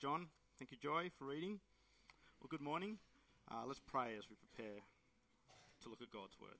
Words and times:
John. 0.00 0.28
Thank 0.58 0.70
you, 0.70 0.78
Joy, 0.80 1.10
for 1.18 1.26
reading. 1.26 1.60
Well, 2.40 2.48
good 2.48 2.62
morning. 2.62 2.96
Uh, 3.50 3.66
let's 3.66 3.82
pray 3.86 4.16
as 4.16 4.24
we 4.30 4.36
prepare 4.40 4.80
to 5.82 5.88
look 5.90 6.00
at 6.00 6.10
God's 6.10 6.40
word. 6.40 6.56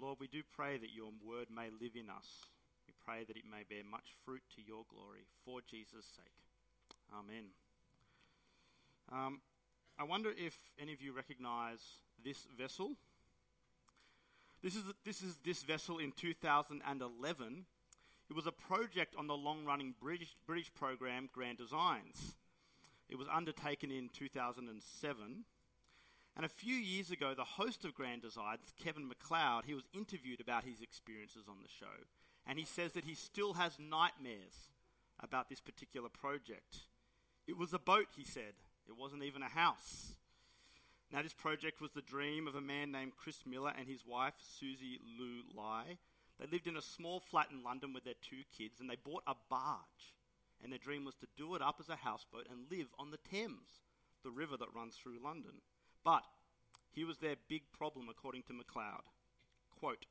Lord, 0.00 0.18
we 0.20 0.28
do 0.28 0.42
pray 0.54 0.78
that 0.78 0.94
your 0.94 1.10
word 1.26 1.48
may 1.50 1.66
live 1.82 1.96
in 1.96 2.10
us. 2.10 2.46
We 2.86 2.94
pray 3.04 3.24
that 3.24 3.36
it 3.36 3.42
may 3.42 3.66
bear 3.68 3.82
much 3.90 4.14
fruit 4.24 4.42
to 4.54 4.62
your 4.62 4.84
glory 4.88 5.26
for 5.44 5.58
Jesus' 5.68 6.06
sake. 6.14 6.38
Amen. 7.12 7.46
Um, 9.10 9.40
I 9.98 10.04
wonder 10.04 10.30
if 10.30 10.54
any 10.80 10.92
of 10.92 11.02
you 11.02 11.12
recognize 11.12 11.80
this 12.24 12.46
vessel. 12.56 12.92
This 14.62 14.76
is, 14.76 14.84
this 15.04 15.22
is 15.22 15.38
this 15.44 15.64
vessel 15.64 15.98
in 15.98 16.12
2011. 16.12 17.66
It 18.28 18.34
was 18.34 18.46
a 18.46 18.52
project 18.52 19.14
on 19.16 19.26
the 19.26 19.36
long 19.36 19.64
running 19.64 19.94
British, 20.00 20.34
British 20.46 20.72
program 20.74 21.28
Grand 21.32 21.58
Designs. 21.58 22.34
It 23.08 23.16
was 23.16 23.28
undertaken 23.32 23.90
in 23.90 24.08
2007. 24.08 25.44
And 26.36 26.44
a 26.44 26.48
few 26.50 26.74
years 26.74 27.10
ago, 27.10 27.34
the 27.34 27.44
host 27.44 27.84
of 27.84 27.94
Grand 27.94 28.22
Designs, 28.22 28.74
Kevin 28.82 29.08
McCloud, 29.08 29.64
he 29.64 29.74
was 29.74 29.88
interviewed 29.94 30.40
about 30.40 30.64
his 30.64 30.82
experiences 30.82 31.44
on 31.48 31.56
the 31.62 31.68
show. 31.68 32.04
And 32.46 32.58
he 32.58 32.64
says 32.64 32.92
that 32.92 33.04
he 33.04 33.14
still 33.14 33.54
has 33.54 33.78
nightmares 33.78 34.70
about 35.20 35.48
this 35.48 35.60
particular 35.60 36.08
project. 36.08 36.80
It 37.46 37.56
was 37.56 37.72
a 37.72 37.78
boat, 37.78 38.08
he 38.16 38.24
said. 38.24 38.54
It 38.88 38.96
wasn't 38.98 39.22
even 39.22 39.42
a 39.42 39.48
house. 39.48 40.14
Now, 41.12 41.22
this 41.22 41.32
project 41.32 41.80
was 41.80 41.92
the 41.92 42.02
dream 42.02 42.48
of 42.48 42.56
a 42.56 42.60
man 42.60 42.90
named 42.90 43.12
Chris 43.16 43.46
Miller 43.46 43.72
and 43.78 43.88
his 43.88 44.04
wife, 44.04 44.34
Susie 44.38 44.98
Lou 45.18 45.42
Lai. 45.56 45.98
They 46.38 46.46
lived 46.46 46.66
in 46.66 46.76
a 46.76 46.82
small 46.82 47.20
flat 47.20 47.48
in 47.50 47.62
London 47.62 47.92
with 47.92 48.04
their 48.04 48.14
two 48.20 48.42
kids, 48.56 48.80
and 48.80 48.90
they 48.90 48.96
bought 48.96 49.22
a 49.26 49.34
barge. 49.48 50.14
And 50.62 50.72
their 50.72 50.78
dream 50.78 51.04
was 51.04 51.14
to 51.16 51.28
do 51.36 51.54
it 51.54 51.62
up 51.62 51.76
as 51.80 51.88
a 51.88 51.96
houseboat 51.96 52.46
and 52.50 52.70
live 52.70 52.88
on 52.98 53.10
the 53.10 53.18
Thames, 53.18 53.82
the 54.22 54.30
river 54.30 54.56
that 54.56 54.74
runs 54.74 54.96
through 54.96 55.22
London. 55.22 55.62
But 56.04 56.24
here 56.90 57.06
was 57.06 57.18
their 57.18 57.36
big 57.48 57.70
problem, 57.72 58.08
according 58.10 58.42
to 58.44 58.52
McCloud. 58.52 59.02
Quote, 59.78 60.06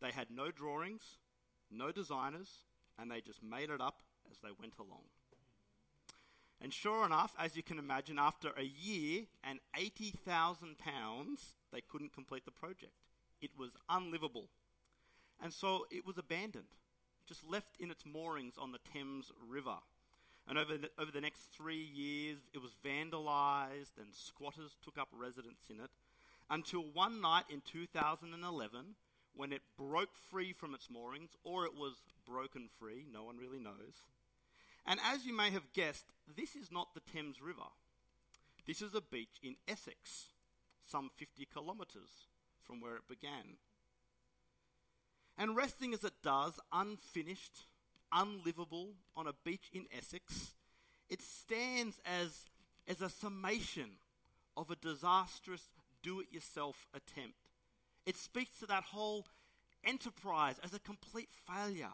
they 0.00 0.10
had 0.10 0.28
no 0.30 0.50
drawings, 0.50 1.18
no 1.70 1.92
designers, 1.92 2.64
and 2.98 3.10
they 3.10 3.20
just 3.20 3.42
made 3.42 3.70
it 3.70 3.80
up 3.80 4.02
as 4.30 4.38
they 4.38 4.50
went 4.58 4.74
along. 4.78 5.04
And 6.60 6.72
sure 6.72 7.04
enough, 7.04 7.34
as 7.38 7.56
you 7.56 7.62
can 7.62 7.78
imagine, 7.78 8.18
after 8.20 8.50
a 8.50 8.62
year 8.62 9.22
and 9.42 9.58
£80,000, 9.76 10.76
they 11.72 11.80
couldn't 11.80 12.12
complete 12.12 12.44
the 12.44 12.52
project. 12.52 12.92
It 13.40 13.50
was 13.58 13.72
unlivable. 13.88 14.48
And 15.42 15.52
so 15.52 15.86
it 15.90 16.06
was 16.06 16.18
abandoned, 16.18 16.76
just 17.26 17.48
left 17.48 17.76
in 17.80 17.90
its 17.90 18.06
moorings 18.06 18.54
on 18.58 18.72
the 18.72 18.78
Thames 18.92 19.32
River. 19.48 19.76
And 20.48 20.58
over 20.58 20.76
the, 20.76 20.90
over 20.98 21.10
the 21.10 21.20
next 21.20 21.52
three 21.56 21.82
years, 21.82 22.38
it 22.54 22.62
was 22.62 22.72
vandalized 22.84 23.98
and 23.98 24.12
squatters 24.12 24.76
took 24.82 24.98
up 24.98 25.08
residence 25.12 25.70
in 25.70 25.80
it 25.80 25.90
until 26.50 26.84
one 26.92 27.20
night 27.20 27.44
in 27.50 27.62
2011 27.70 28.94
when 29.34 29.52
it 29.52 29.62
broke 29.78 30.14
free 30.30 30.52
from 30.52 30.74
its 30.74 30.90
moorings, 30.90 31.30
or 31.42 31.64
it 31.64 31.74
was 31.74 32.02
broken 32.26 32.68
free, 32.78 33.06
no 33.10 33.24
one 33.24 33.38
really 33.38 33.58
knows 33.58 34.02
and 34.86 34.98
as 35.04 35.24
you 35.24 35.34
may 35.34 35.50
have 35.50 35.72
guessed, 35.72 36.06
this 36.36 36.56
is 36.56 36.72
not 36.72 36.94
the 36.94 37.00
Thames 37.00 37.40
River. 37.40 37.70
This 38.66 38.82
is 38.82 38.94
a 38.94 39.00
beach 39.00 39.38
in 39.42 39.56
Essex, 39.68 40.28
some 40.84 41.10
50 41.16 41.46
kilometres 41.52 42.26
from 42.64 42.80
where 42.80 42.96
it 42.96 43.08
began. 43.08 43.58
And 45.38 45.56
resting 45.56 45.94
as 45.94 46.04
it 46.04 46.14
does, 46.22 46.58
unfinished, 46.72 47.66
unlivable, 48.12 48.94
on 49.16 49.26
a 49.26 49.32
beach 49.44 49.70
in 49.72 49.86
Essex, 49.96 50.52
it 51.08 51.22
stands 51.22 52.00
as, 52.04 52.46
as 52.86 53.00
a 53.00 53.08
summation 53.08 53.90
of 54.56 54.70
a 54.70 54.76
disastrous 54.76 55.68
do 56.02 56.20
it 56.20 56.26
yourself 56.30 56.86
attempt. 56.94 57.36
It 58.06 58.16
speaks 58.16 58.58
to 58.58 58.66
that 58.66 58.84
whole 58.84 59.26
enterprise 59.84 60.56
as 60.62 60.74
a 60.74 60.78
complete 60.78 61.28
failure, 61.30 61.92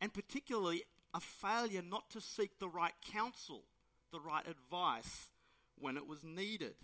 and 0.00 0.12
particularly 0.12 0.84
a 1.12 1.20
failure 1.20 1.82
not 1.82 2.10
to 2.10 2.20
seek 2.20 2.58
the 2.58 2.68
right 2.68 2.94
counsel, 3.12 3.64
the 4.12 4.20
right 4.20 4.46
advice 4.46 5.30
when 5.78 5.96
it 5.96 6.06
was 6.06 6.24
needed. 6.24 6.74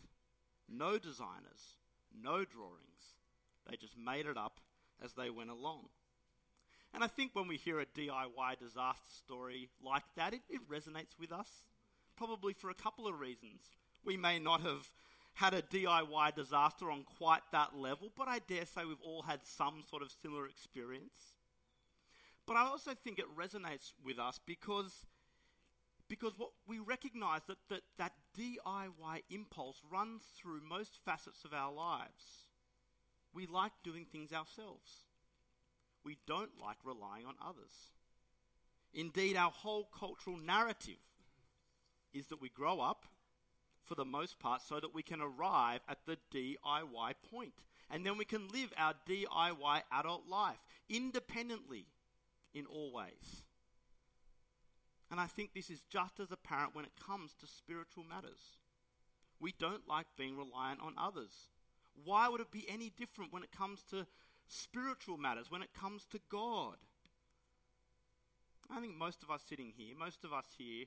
No 0.68 0.98
designers, 0.98 1.76
no 2.14 2.44
drawings. 2.44 3.18
They 3.68 3.76
just 3.76 3.96
made 3.96 4.26
it 4.26 4.36
up 4.36 4.60
as 5.04 5.12
they 5.14 5.30
went 5.30 5.50
along. 5.50 5.88
And 6.92 7.04
I 7.04 7.06
think 7.06 7.30
when 7.34 7.46
we 7.46 7.56
hear 7.56 7.80
a 7.80 7.86
DIY 7.86 8.58
disaster 8.58 9.10
story 9.24 9.68
like 9.84 10.02
that, 10.16 10.34
it, 10.34 10.42
it 10.48 10.68
resonates 10.68 11.18
with 11.18 11.32
us, 11.32 11.48
probably 12.16 12.52
for 12.52 12.70
a 12.70 12.74
couple 12.74 13.06
of 13.06 13.20
reasons. 13.20 13.62
We 14.04 14.16
may 14.16 14.38
not 14.38 14.62
have 14.62 14.88
had 15.34 15.54
a 15.54 15.62
DIY 15.62 16.34
disaster 16.34 16.90
on 16.90 17.04
quite 17.04 17.42
that 17.52 17.76
level, 17.76 18.10
but 18.16 18.28
I 18.28 18.40
dare 18.40 18.66
say 18.66 18.84
we've 18.84 19.00
all 19.04 19.22
had 19.22 19.40
some 19.44 19.84
sort 19.88 20.02
of 20.02 20.10
similar 20.22 20.46
experience. 20.46 21.34
But 22.46 22.56
I 22.56 22.62
also 22.62 22.92
think 22.94 23.18
it 23.18 23.36
resonates 23.36 23.92
with 24.04 24.18
us 24.18 24.40
because, 24.44 25.06
because 26.08 26.32
what 26.36 26.50
we 26.66 26.80
recognize 26.80 27.42
that, 27.46 27.58
that 27.68 27.82
that 27.98 28.12
DIY 28.36 29.22
impulse 29.30 29.80
runs 29.90 30.22
through 30.36 30.60
most 30.68 30.98
facets 31.04 31.44
of 31.44 31.54
our 31.54 31.72
lives. 31.72 32.49
We 33.34 33.46
like 33.46 33.72
doing 33.84 34.06
things 34.10 34.32
ourselves. 34.32 35.04
We 36.04 36.18
don't 36.26 36.50
like 36.60 36.76
relying 36.84 37.26
on 37.26 37.34
others. 37.44 37.92
Indeed, 38.92 39.36
our 39.36 39.50
whole 39.50 39.88
cultural 39.96 40.36
narrative 40.36 40.98
is 42.12 42.26
that 42.28 42.40
we 42.40 42.48
grow 42.48 42.80
up, 42.80 43.06
for 43.82 43.94
the 43.94 44.04
most 44.04 44.38
part, 44.38 44.62
so 44.62 44.80
that 44.80 44.94
we 44.94 45.02
can 45.02 45.20
arrive 45.20 45.80
at 45.88 45.98
the 46.06 46.18
DIY 46.34 47.14
point. 47.30 47.54
And 47.90 48.04
then 48.04 48.18
we 48.18 48.24
can 48.24 48.48
live 48.48 48.72
our 48.76 48.94
DIY 49.08 49.82
adult 49.92 50.28
life 50.28 50.58
independently 50.88 51.86
in 52.54 52.66
all 52.66 52.92
ways. 52.92 53.42
And 55.10 55.18
I 55.18 55.26
think 55.26 55.54
this 55.54 55.70
is 55.70 55.82
just 55.90 56.20
as 56.20 56.30
apparent 56.30 56.74
when 56.74 56.84
it 56.84 56.92
comes 57.04 57.34
to 57.40 57.46
spiritual 57.46 58.04
matters. 58.04 58.58
We 59.40 59.54
don't 59.58 59.88
like 59.88 60.06
being 60.16 60.36
reliant 60.36 60.80
on 60.80 60.94
others. 60.96 61.32
Why 62.04 62.28
would 62.28 62.40
it 62.40 62.50
be 62.50 62.66
any 62.68 62.92
different 62.96 63.32
when 63.32 63.42
it 63.42 63.52
comes 63.52 63.82
to 63.90 64.06
spiritual 64.48 65.16
matters, 65.16 65.50
when 65.50 65.62
it 65.62 65.74
comes 65.78 66.06
to 66.06 66.20
God? 66.30 66.76
I 68.70 68.80
think 68.80 68.96
most 68.96 69.22
of 69.22 69.30
us 69.30 69.42
sitting 69.48 69.72
here, 69.76 69.94
most 69.98 70.24
of 70.24 70.32
us 70.32 70.46
here, 70.56 70.86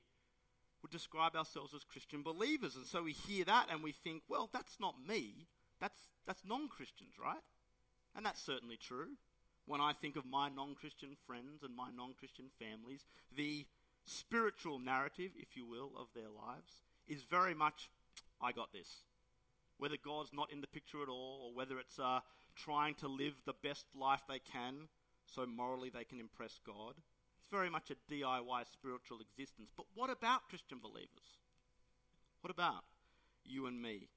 would 0.82 0.92
describe 0.92 1.36
ourselves 1.36 1.74
as 1.74 1.84
Christian 1.84 2.24
believers. 2.24 2.76
And 2.76 2.86
so 2.86 3.04
we 3.04 3.14
hear 3.14 3.46
that 3.46 3.68
and 3.72 3.84
we 3.84 3.92
think, 3.92 4.24
well, 4.30 4.50
that's 4.52 4.80
not 4.80 4.96
me. 5.08 5.48
That's, 5.80 6.00
that's 6.26 6.44
non 6.46 6.68
Christians, 6.68 7.14
right? 7.22 7.44
And 8.16 8.26
that's 8.26 8.42
certainly 8.42 8.78
true 8.78 9.18
when 9.66 9.82
I 9.82 9.94
think 9.94 10.16
of 10.16 10.26
my 10.26 10.50
non 10.50 10.76
Christian 10.76 11.16
friends 11.26 11.64
and 11.64 11.76
my 11.76 11.90
non 11.96 12.14
Christian 12.18 12.46
families, 12.60 13.06
the 13.36 13.66
spiritual 14.06 14.80
narrative, 14.80 15.32
if 15.38 15.56
you 15.56 15.66
will, 15.66 15.92
of 15.98 16.08
their 16.14 16.30
lives 16.30 16.84
is 17.08 17.24
very 17.24 17.54
much, 17.54 17.90
I 18.42 18.52
got 18.52 18.72
this. 18.74 19.04
Whether 19.78 19.98
God's 20.04 20.32
not 20.34 20.52
in 20.52 20.62
the 20.62 20.68
picture 20.68 21.02
at 21.02 21.10
all, 21.10 21.42
or 21.46 21.56
whether 21.56 21.80
it's 21.80 22.00
uh, 22.00 22.20
trying 22.56 22.96
to 22.96 23.08
live 23.08 23.34
the 23.46 23.54
best 23.64 23.86
life 23.96 24.22
they 24.28 24.40
can 24.40 24.88
so 25.26 25.46
morally 25.46 25.90
they 25.90 26.04
can 26.04 26.20
impress 26.20 26.60
God, 26.66 26.96
it's 27.40 27.50
very 27.52 27.70
much 27.70 27.92
a 27.92 28.14
DIY 28.14 28.64
spiritual 28.72 29.20
existence. 29.20 29.72
But 29.76 29.88
what 29.96 30.10
about 30.10 30.48
Christian 30.50 30.80
believers? 30.82 31.40
What 32.42 32.52
about 32.52 32.84
you 33.44 33.66
and 33.68 33.82
me? 33.82 34.10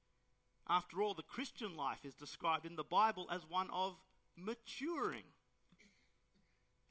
After 0.69 1.01
all, 1.01 1.13
the 1.13 1.23
Christian 1.23 1.77
life 1.77 2.03
is 2.03 2.13
described 2.13 2.65
in 2.65 2.75
the 2.75 2.83
Bible 2.83 3.27
as 3.31 3.41
one 3.47 3.69
of 3.71 3.95
maturing. 4.35 5.23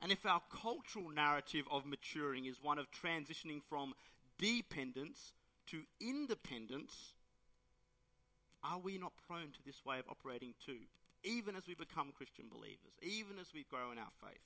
And 0.02 0.10
if 0.10 0.26
our 0.26 0.42
cultural 0.50 1.10
narrative 1.10 1.66
of 1.70 1.86
maturing 1.86 2.46
is 2.46 2.62
one 2.62 2.78
of 2.78 2.86
transitioning 2.90 3.62
from 3.68 3.94
dependence 4.38 5.32
to 5.68 5.82
independence, 6.00 7.12
are 8.72 8.78
we 8.78 8.98
not 8.98 9.12
prone 9.26 9.52
to 9.52 9.64
this 9.64 9.84
way 9.84 9.98
of 9.98 10.08
operating 10.08 10.54
too, 10.64 10.80
even 11.22 11.56
as 11.56 11.66
we 11.66 11.74
become 11.74 12.12
Christian 12.16 12.46
believers, 12.50 12.94
even 13.02 13.38
as 13.40 13.52
we 13.54 13.64
grow 13.68 13.92
in 13.92 13.98
our 13.98 14.12
faith? 14.20 14.42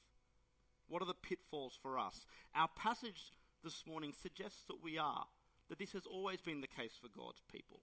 What 0.89 1.03
are 1.03 1.07
the 1.07 1.15
pitfalls 1.15 1.79
for 1.81 1.99
us? 1.99 2.27
Our 2.55 2.69
passage 2.77 3.33
this 3.63 3.85
morning 3.87 4.13
suggests 4.13 4.65
that 4.69 4.83
we 4.83 4.99
are, 4.99 5.27
that 5.69 5.79
this 5.79 5.93
has 5.93 6.07
always 6.07 6.41
been 6.41 6.61
the 6.61 6.67
case 6.67 6.99
for 7.01 7.09
God's 7.09 7.43
people. 7.51 7.81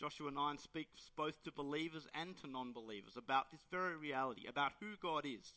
Joshua 0.00 0.30
9 0.30 0.58
speaks 0.58 1.10
both 1.16 1.42
to 1.44 1.52
believers 1.52 2.08
and 2.14 2.36
to 2.38 2.50
non 2.50 2.72
believers 2.72 3.16
about 3.16 3.50
this 3.50 3.60
very 3.70 3.96
reality, 3.96 4.46
about 4.48 4.72
who 4.80 4.96
God 5.00 5.24
is 5.26 5.54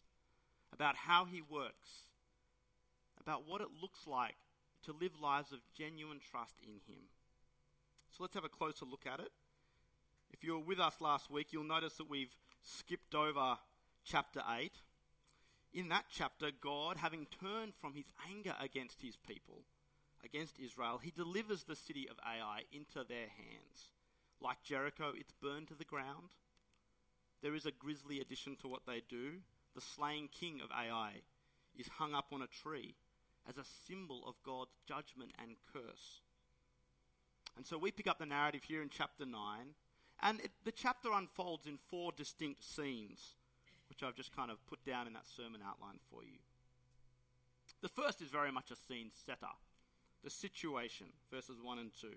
about 0.75 0.95
how 0.95 1.25
He 1.25 1.41
works, 1.41 2.07
about 3.19 3.47
what 3.47 3.61
it 3.61 3.67
looks 3.81 4.05
like 4.05 4.35
to 4.83 4.91
live 4.91 5.19
lives 5.21 5.51
of 5.51 5.59
genuine 5.75 6.19
trust 6.19 6.55
in 6.61 6.73
Him. 6.85 7.03
So 8.11 8.23
let's 8.23 8.35
have 8.35 8.45
a 8.45 8.49
closer 8.49 8.85
look 8.85 9.05
at 9.11 9.19
it. 9.19 9.31
If 10.31 10.43
you 10.43 10.53
were 10.53 10.65
with 10.65 10.79
us 10.79 10.95
last 10.99 11.29
week, 11.31 11.47
you'll 11.51 11.63
notice 11.63 11.93
that 11.95 12.09
we've 12.09 12.35
skipped 12.61 13.15
over 13.15 13.57
chapter 14.03 14.41
8. 14.49 14.71
In 15.73 15.89
that 15.89 16.05
chapter, 16.09 16.51
God, 16.61 16.97
having 16.97 17.27
turned 17.41 17.73
from 17.81 17.93
his 17.93 18.05
anger 18.29 18.55
against 18.61 19.01
his 19.01 19.15
people, 19.15 19.63
against 20.23 20.59
Israel, 20.59 20.99
he 21.01 21.11
delivers 21.11 21.63
the 21.63 21.75
city 21.75 22.07
of 22.09 22.17
Ai 22.25 22.61
into 22.71 23.03
their 23.07 23.27
hands. 23.27 23.91
Like 24.41 24.63
Jericho, 24.63 25.11
it's 25.15 25.33
burned 25.41 25.67
to 25.69 25.75
the 25.75 25.85
ground. 25.85 26.29
There 27.41 27.55
is 27.55 27.65
a 27.65 27.71
grisly 27.71 28.19
addition 28.19 28.55
to 28.61 28.67
what 28.67 28.85
they 28.87 29.01
do. 29.07 29.41
The 29.75 29.81
slain 29.81 30.29
king 30.31 30.61
of 30.63 30.71
Ai 30.71 31.21
is 31.77 31.87
hung 31.87 32.13
up 32.13 32.27
on 32.31 32.41
a 32.41 32.47
tree 32.47 32.95
as 33.47 33.57
a 33.57 33.69
symbol 33.87 34.23
of 34.27 34.41
God's 34.43 34.77
judgment 34.87 35.31
and 35.41 35.55
curse. 35.71 36.21
And 37.57 37.65
so 37.65 37.77
we 37.77 37.91
pick 37.91 38.07
up 38.07 38.19
the 38.19 38.25
narrative 38.25 38.63
here 38.63 38.81
in 38.81 38.89
chapter 38.89 39.25
9, 39.25 39.39
and 40.21 40.39
it, 40.41 40.51
the 40.63 40.71
chapter 40.71 41.09
unfolds 41.13 41.67
in 41.67 41.77
four 41.77 42.11
distinct 42.15 42.63
scenes, 42.63 43.35
which 43.89 44.03
I've 44.03 44.15
just 44.15 44.35
kind 44.35 44.51
of 44.51 44.65
put 44.67 44.83
down 44.85 45.07
in 45.07 45.13
that 45.13 45.27
sermon 45.27 45.61
outline 45.65 45.99
for 46.09 46.23
you. 46.23 46.39
The 47.81 47.89
first 47.89 48.21
is 48.21 48.29
very 48.29 48.51
much 48.51 48.71
a 48.71 48.75
scene 48.75 49.11
setter, 49.25 49.53
the 50.23 50.29
situation, 50.29 51.07
verses 51.31 51.57
1 51.61 51.79
and 51.79 51.91
2. 51.99 52.07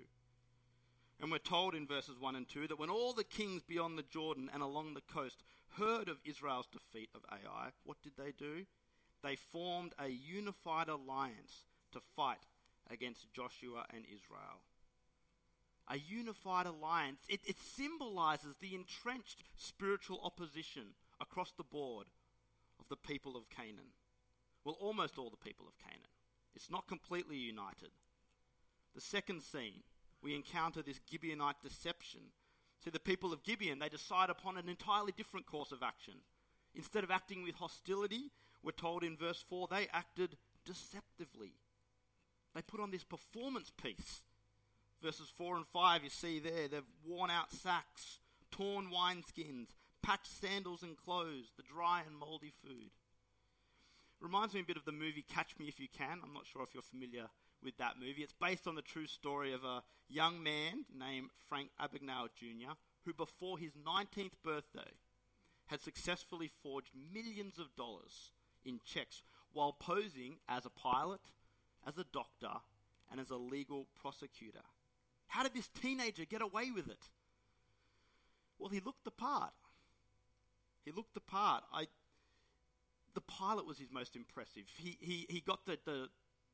And 1.21 1.33
we're 1.33 1.39
told 1.39 1.75
in 1.75 1.87
verses 1.87 2.19
1 2.19 2.37
and 2.37 2.49
2 2.49 2.69
that 2.69 2.79
when 2.79 2.91
all 2.91 3.13
the 3.13 3.25
kings 3.25 3.63
beyond 3.63 3.99
the 3.99 4.05
Jordan 4.05 4.49
and 4.53 4.63
along 4.63 4.95
the 4.95 5.13
coast 5.13 5.43
heard 5.77 6.09
of 6.09 6.19
Israel's 6.25 6.69
defeat 6.69 7.11
of 7.15 7.23
Ai, 7.31 7.71
what 7.85 8.01
did 8.03 8.13
they 8.17 8.33
do? 8.39 8.65
They 9.23 9.35
formed 9.35 9.95
a 9.99 10.09
unified 10.09 10.89
alliance 10.89 11.65
to 11.93 12.01
fight 12.01 12.47
against 12.89 13.33
Joshua 13.33 13.85
and 13.93 14.05
Israel. 14.05 14.63
A 15.89 15.99
unified 15.99 16.67
alliance. 16.67 17.21
It, 17.29 17.41
it 17.47 17.57
symbolizes 17.59 18.57
the 18.61 18.75
entrenched 18.75 19.43
spiritual 19.57 20.21
opposition 20.23 20.95
across 21.21 21.53
the 21.53 21.65
board 21.65 22.07
of 22.79 22.89
the 22.89 22.97
people 22.97 23.37
of 23.37 23.49
Canaan. 23.49 23.93
Well, 24.65 24.77
almost 24.81 25.19
all 25.19 25.31
the 25.31 25.37
people 25.37 25.67
of 25.67 25.79
Canaan. 25.79 26.11
It's 26.55 26.71
not 26.71 26.89
completely 26.89 27.37
united. 27.37 27.91
The 28.95 29.01
second 29.01 29.43
scene, 29.43 29.83
we 30.23 30.35
encounter 30.35 30.83
this 30.83 31.01
Gibeonite 31.11 31.63
deception. 31.63 32.21
See, 32.85 32.91
the 32.91 33.01
people 33.01 33.33
of 33.33 33.43
Gibeon, 33.43 33.79
they 33.79 33.89
decide 33.89 34.31
upon 34.31 34.57
an 34.57 34.69
entirely 34.69 35.13
different 35.17 35.47
course 35.47 35.73
of 35.73 35.83
action. 35.83 36.15
Instead 36.75 37.05
of 37.05 37.11
acting 37.11 37.43
with 37.43 37.57
hostility, 37.57 38.31
we're 38.63 38.73
told 38.73 39.05
in 39.05 39.17
verse 39.17 39.43
4 39.49 39.69
they 39.71 39.89
acted 39.93 40.37
deceptively. 40.65 41.53
They 42.55 42.63
put 42.63 42.81
on 42.81 42.91
this 42.91 43.05
performance 43.05 43.73
piece. 43.83 44.23
Verses 45.03 45.29
4 45.37 45.57
and 45.57 45.67
5, 45.67 46.05
you 46.05 46.11
see 46.11 46.41
there, 46.41 46.69
they've 46.69 46.83
worn 47.07 47.31
out 47.31 47.53
sacks, 47.53 48.19
torn 48.51 48.89
wineskins, 48.93 49.69
patched 50.03 50.41
sandals 50.41 50.83
and 50.83 50.97
clothes, 50.97 51.53
the 51.57 51.63
dry 51.63 52.03
and 52.07 52.17
mouldy 52.17 52.53
food. 52.65 52.91
Reminds 54.21 54.55
me 54.55 54.61
a 54.61 54.65
bit 54.65 54.77
of 54.77 54.85
the 54.85 54.93
movie 54.93 55.25
Catch 55.33 55.55
Me 55.59 55.67
If 55.67 55.79
You 55.79 55.87
Can. 55.97 56.19
I'm 56.25 56.35
not 56.35 56.47
sure 56.47 56.63
if 56.63 56.75
you're 56.75 56.83
familiar 56.83 57.27
with 57.63 57.77
that 57.79 57.95
movie. 58.01 58.23
It's 58.23 58.33
based 58.33 58.67
on 58.67 58.75
the 58.75 58.83
true 58.83 59.07
story 59.07 59.53
of 59.53 59.63
a 59.63 59.85
young 60.09 60.43
man 60.43 60.85
named 60.93 61.31
Frank 61.49 61.71
Abagnale 61.81 62.31
Jr., 62.35 62.73
who 63.05 63.13
before 63.15 63.59
his 63.59 63.73
19th 63.75 64.33
birthday 64.45 64.91
had 65.67 65.81
successfully 65.81 66.51
forged 66.63 66.91
millions 67.13 67.59
of 67.59 67.77
dollars 67.77 68.33
in 68.65 68.81
checks 68.85 69.23
while 69.53 69.73
posing 69.73 70.39
as 70.49 70.67
a 70.67 70.71
pilot, 70.71 71.21
as 71.87 71.97
a 71.99 72.05
doctor, 72.13 72.61
and 73.11 73.21
as 73.21 73.31
a 73.31 73.37
legal 73.37 73.87
prosecutor. 74.01 74.65
How 75.29 75.43
did 75.43 75.55
this 75.55 75.69
teenager 75.69 76.25
get 76.25 76.43
away 76.43 76.71
with 76.71 76.89
it? 76.89 77.09
Well, 78.59 78.71
he 78.71 78.81
looked 78.81 79.05
the 79.05 79.11
part. 79.11 79.53
He 80.85 80.91
looked 80.91 81.15
the 81.15 81.21
part. 81.21 81.65
I, 81.73 81.87
the 83.15 83.21
pilot 83.21 83.67
was 83.67 83.79
his 83.79 83.93
most 83.93 84.17
impressive. 84.17 84.65
He, 84.77 84.97
he, 85.01 85.27
he 85.29 85.41
got 85.41 85.65
the, 85.67 85.79
the, 85.85 86.09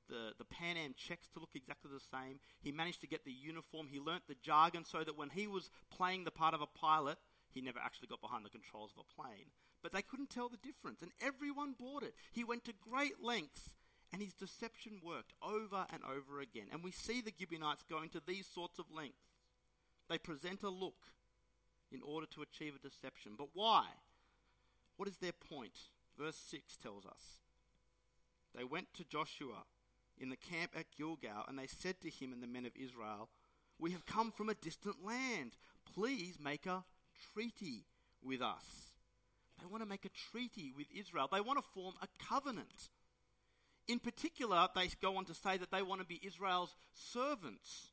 the, 0.08 0.32
the 0.38 0.44
Pan 0.44 0.76
Am 0.76 0.94
checks 0.96 1.28
to 1.34 1.40
look 1.40 1.50
exactly 1.54 1.90
the 1.92 2.00
same. 2.00 2.40
He 2.60 2.72
managed 2.72 3.00
to 3.02 3.06
get 3.06 3.24
the 3.24 3.32
uniform. 3.32 3.86
He 3.90 4.00
learnt 4.00 4.24
the 4.28 4.36
jargon 4.42 4.84
so 4.84 5.04
that 5.04 5.16
when 5.16 5.30
he 5.30 5.46
was 5.46 5.70
playing 5.90 6.24
the 6.24 6.30
part 6.30 6.54
of 6.54 6.60
a 6.60 6.66
pilot, 6.66 7.18
he 7.50 7.60
never 7.60 7.78
actually 7.78 8.08
got 8.08 8.20
behind 8.20 8.44
the 8.44 8.50
controls 8.50 8.92
of 8.96 9.04
a 9.04 9.22
plane. 9.22 9.46
But 9.82 9.92
they 9.92 10.02
couldn't 10.02 10.30
tell 10.30 10.48
the 10.48 10.56
difference, 10.56 11.02
and 11.02 11.12
everyone 11.20 11.74
bought 11.78 12.02
it. 12.02 12.14
He 12.32 12.42
went 12.42 12.64
to 12.64 12.72
great 12.72 13.22
lengths, 13.22 13.76
and 14.14 14.22
his 14.22 14.32
deception 14.32 15.00
worked 15.04 15.32
over 15.42 15.86
and 15.92 16.00
over 16.04 16.40
again. 16.40 16.66
And 16.72 16.84
we 16.84 16.92
see 16.92 17.20
the 17.20 17.32
Gibeonites 17.36 17.82
going 17.90 18.10
to 18.10 18.22
these 18.24 18.46
sorts 18.46 18.78
of 18.78 18.84
lengths. 18.94 19.40
They 20.08 20.18
present 20.18 20.62
a 20.62 20.68
look 20.68 21.02
in 21.90 22.00
order 22.00 22.28
to 22.34 22.42
achieve 22.42 22.74
a 22.76 22.88
deception. 22.88 23.32
But 23.36 23.48
why? 23.54 23.86
What 24.96 25.08
is 25.08 25.16
their 25.16 25.32
point? 25.32 25.72
Verse 26.16 26.36
6 26.48 26.76
tells 26.76 27.04
us. 27.04 27.40
They 28.56 28.62
went 28.62 28.94
to 28.94 29.04
Joshua 29.04 29.64
in 30.16 30.30
the 30.30 30.36
camp 30.36 30.70
at 30.78 30.94
Gilgal, 30.96 31.46
and 31.48 31.58
they 31.58 31.66
said 31.66 32.00
to 32.02 32.08
him 32.08 32.32
and 32.32 32.40
the 32.40 32.46
men 32.46 32.66
of 32.66 32.76
Israel, 32.80 33.30
We 33.80 33.90
have 33.90 34.06
come 34.06 34.30
from 34.30 34.48
a 34.48 34.54
distant 34.54 35.04
land. 35.04 35.56
Please 35.92 36.38
make 36.40 36.66
a 36.66 36.84
treaty 37.32 37.86
with 38.22 38.40
us. 38.40 38.92
They 39.58 39.66
want 39.66 39.82
to 39.82 39.88
make 39.88 40.04
a 40.04 40.30
treaty 40.30 40.72
with 40.76 40.86
Israel. 40.96 41.28
They 41.32 41.40
want 41.40 41.58
to 41.58 41.68
form 41.74 41.94
a 42.00 42.06
covenant. 42.24 42.90
In 43.86 43.98
particular, 43.98 44.68
they 44.74 44.88
go 45.02 45.16
on 45.16 45.24
to 45.26 45.34
say 45.34 45.58
that 45.58 45.70
they 45.70 45.82
want 45.82 46.00
to 46.00 46.06
be 46.06 46.20
Israel's 46.22 46.74
servants. 46.94 47.88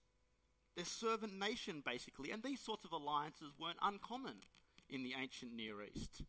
Their 0.75 0.85
servant 0.85 1.37
nation, 1.37 1.83
basically. 1.85 2.31
And 2.31 2.41
these 2.43 2.61
sorts 2.61 2.85
of 2.85 2.93
alliances 2.93 3.51
weren't 3.59 3.79
uncommon 3.81 4.35
in 4.89 5.03
the 5.03 5.13
ancient 5.19 5.53
Near 5.53 5.75
East. 5.83 6.23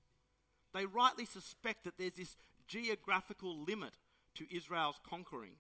They 0.75 0.87
rightly 0.87 1.27
suspect 1.27 1.85
that 1.85 1.99
there's 1.99 2.15
this 2.15 2.37
geographical 2.67 3.63
limit 3.63 3.93
to 4.35 4.55
Israel's 4.55 5.01
conquering. 5.09 5.53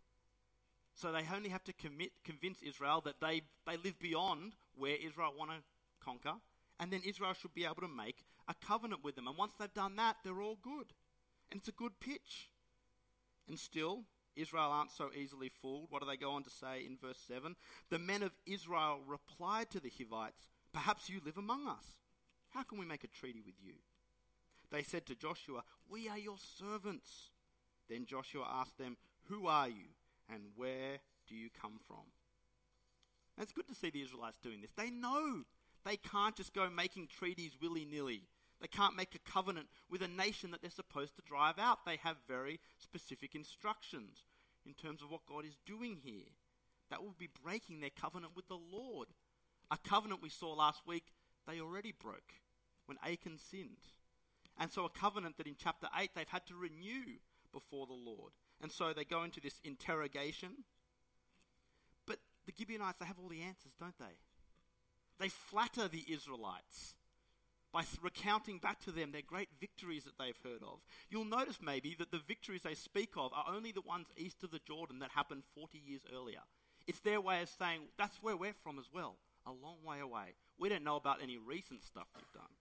So 0.94 1.12
they 1.12 1.24
only 1.34 1.50
have 1.50 1.64
to 1.64 1.72
commit, 1.72 2.10
convince 2.24 2.62
Israel 2.62 3.00
that 3.04 3.20
they, 3.20 3.42
they 3.66 3.76
live 3.76 3.98
beyond 3.98 4.52
where 4.76 4.96
Israel 4.96 5.32
want 5.36 5.50
to 5.50 5.56
conquer, 6.04 6.34
and 6.80 6.92
then 6.92 7.02
Israel 7.04 7.34
should 7.34 7.54
be 7.54 7.64
able 7.64 7.76
to 7.76 7.88
make 7.88 8.24
a 8.48 8.54
covenant 8.66 9.04
with 9.04 9.14
them. 9.14 9.28
And 9.28 9.36
once 9.36 9.52
they've 9.58 9.72
done 9.72 9.96
that, 9.96 10.16
they're 10.24 10.40
all 10.40 10.58
good. 10.62 10.92
And 11.50 11.58
it's 11.60 11.68
a 11.68 11.72
good 11.72 12.00
pitch. 12.00 12.50
And 13.48 13.58
still, 13.58 14.04
Israel 14.36 14.70
aren't 14.70 14.90
so 14.90 15.10
easily 15.14 15.48
fooled. 15.48 15.88
What 15.90 16.02
do 16.02 16.08
they 16.08 16.16
go 16.16 16.32
on 16.32 16.42
to 16.44 16.50
say 16.50 16.84
in 16.86 16.96
verse 16.96 17.18
7? 17.26 17.54
The 17.90 17.98
men 17.98 18.22
of 18.22 18.32
Israel 18.46 19.00
replied 19.06 19.70
to 19.70 19.80
the 19.80 19.92
Hivites, 19.96 20.48
Perhaps 20.72 21.10
you 21.10 21.20
live 21.24 21.36
among 21.36 21.68
us. 21.68 21.84
How 22.50 22.62
can 22.62 22.78
we 22.78 22.86
make 22.86 23.04
a 23.04 23.08
treaty 23.08 23.42
with 23.44 23.56
you? 23.62 23.74
They 24.70 24.82
said 24.82 25.06
to 25.06 25.14
Joshua, 25.14 25.62
We 25.88 26.08
are 26.08 26.18
your 26.18 26.38
servants. 26.58 27.30
Then 27.88 28.06
Joshua 28.06 28.46
asked 28.50 28.78
them, 28.78 28.96
Who 29.28 29.46
are 29.46 29.68
you 29.68 29.92
and 30.32 30.44
where 30.56 30.98
do 31.28 31.34
you 31.34 31.48
come 31.60 31.78
from? 31.86 32.04
And 33.36 33.44
it's 33.44 33.52
good 33.52 33.68
to 33.68 33.74
see 33.74 33.90
the 33.90 34.02
Israelites 34.02 34.38
doing 34.42 34.60
this. 34.60 34.72
They 34.76 34.90
know 34.90 35.42
they 35.84 35.96
can't 35.96 36.36
just 36.36 36.54
go 36.54 36.70
making 36.70 37.08
treaties 37.08 37.56
willy 37.60 37.84
nilly. 37.84 38.22
They 38.62 38.68
can't 38.68 38.96
make 38.96 39.16
a 39.16 39.30
covenant 39.30 39.66
with 39.90 40.02
a 40.02 40.08
nation 40.08 40.52
that 40.52 40.62
they're 40.62 40.70
supposed 40.70 41.16
to 41.16 41.22
drive 41.22 41.58
out. 41.58 41.84
They 41.84 41.96
have 42.04 42.16
very 42.28 42.60
specific 42.78 43.34
instructions 43.34 44.22
in 44.64 44.74
terms 44.74 45.02
of 45.02 45.10
what 45.10 45.26
God 45.26 45.44
is 45.44 45.58
doing 45.66 45.98
here. 46.00 46.30
That 46.88 47.02
would 47.02 47.18
be 47.18 47.28
breaking 47.42 47.80
their 47.80 47.90
covenant 47.90 48.36
with 48.36 48.46
the 48.46 48.56
Lord. 48.56 49.08
A 49.72 49.76
covenant 49.76 50.22
we 50.22 50.28
saw 50.28 50.52
last 50.52 50.82
week 50.86 51.06
they 51.48 51.60
already 51.60 51.92
broke 51.92 52.34
when 52.86 52.98
Achan 53.04 53.38
sinned. 53.38 53.90
And 54.56 54.70
so, 54.70 54.84
a 54.84 54.90
covenant 54.90 55.38
that 55.38 55.48
in 55.48 55.56
chapter 55.58 55.88
8 55.98 56.10
they've 56.14 56.28
had 56.28 56.46
to 56.46 56.54
renew 56.54 57.18
before 57.52 57.86
the 57.86 57.92
Lord. 57.92 58.32
And 58.60 58.70
so 58.70 58.92
they 58.92 59.04
go 59.04 59.24
into 59.24 59.40
this 59.40 59.60
interrogation. 59.64 60.64
But 62.06 62.18
the 62.46 62.52
Gibeonites, 62.56 63.00
they 63.00 63.06
have 63.06 63.18
all 63.18 63.28
the 63.28 63.42
answers, 63.42 63.72
don't 63.80 63.98
they? 63.98 64.18
They 65.18 65.28
flatter 65.28 65.88
the 65.88 66.04
Israelites 66.08 66.94
by 67.72 67.84
recounting 68.02 68.58
back 68.58 68.80
to 68.80 68.92
them 68.92 69.12
their 69.12 69.22
great 69.22 69.48
victories 69.58 70.04
that 70.04 70.18
they've 70.18 70.38
heard 70.44 70.62
of. 70.62 70.80
You'll 71.08 71.24
notice 71.24 71.58
maybe 71.62 71.96
that 71.98 72.10
the 72.10 72.20
victories 72.26 72.62
they 72.62 72.74
speak 72.74 73.10
of 73.16 73.32
are 73.32 73.46
only 73.48 73.72
the 73.72 73.80
ones 73.80 74.08
east 74.16 74.44
of 74.44 74.50
the 74.50 74.60
Jordan 74.66 74.98
that 74.98 75.10
happened 75.14 75.42
40 75.54 75.78
years 75.78 76.02
earlier. 76.14 76.40
It's 76.86 77.00
their 77.00 77.20
way 77.20 77.42
of 77.42 77.48
saying, 77.48 77.80
that's 77.96 78.22
where 78.22 78.36
we're 78.36 78.52
from 78.62 78.78
as 78.78 78.86
well, 78.92 79.16
a 79.46 79.50
long 79.50 79.76
way 79.84 80.00
away. 80.00 80.34
We 80.58 80.68
don't 80.68 80.84
know 80.84 80.96
about 80.96 81.22
any 81.22 81.38
recent 81.38 81.82
stuff 81.82 82.08
we've 82.14 82.32
done. 82.34 82.52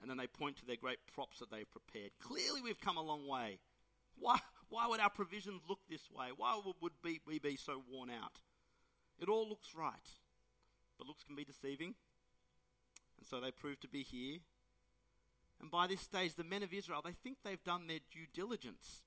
And 0.00 0.10
then 0.10 0.16
they 0.16 0.26
point 0.26 0.56
to 0.56 0.66
their 0.66 0.76
great 0.76 0.98
props 1.14 1.38
that 1.38 1.50
they've 1.50 1.70
prepared. 1.70 2.10
Clearly, 2.20 2.62
we've 2.62 2.80
come 2.80 2.96
a 2.96 3.02
long 3.02 3.28
way. 3.28 3.58
Why, 4.18 4.38
why 4.70 4.88
would 4.88 5.00
our 5.00 5.10
provisions 5.10 5.60
look 5.68 5.80
this 5.88 6.10
way? 6.10 6.28
Why 6.36 6.60
would 6.64 6.92
we 7.02 7.38
be 7.38 7.56
so 7.56 7.82
worn 7.90 8.10
out? 8.10 8.40
It 9.20 9.28
all 9.28 9.48
looks 9.48 9.74
right. 9.76 10.08
But 10.98 11.06
looks 11.06 11.22
can 11.22 11.36
be 11.36 11.44
deceiving. 11.44 11.94
And 13.20 13.28
so 13.28 13.40
they 13.40 13.50
prove 13.50 13.78
to 13.80 13.88
be 13.88 14.02
here. 14.02 14.38
And 15.60 15.70
by 15.70 15.86
this 15.86 16.00
stage, 16.00 16.34
the 16.34 16.44
men 16.44 16.62
of 16.62 16.72
Israel, 16.72 17.02
they 17.04 17.12
think 17.12 17.38
they've 17.44 17.62
done 17.62 17.86
their 17.86 18.00
due 18.10 18.26
diligence. 18.32 19.02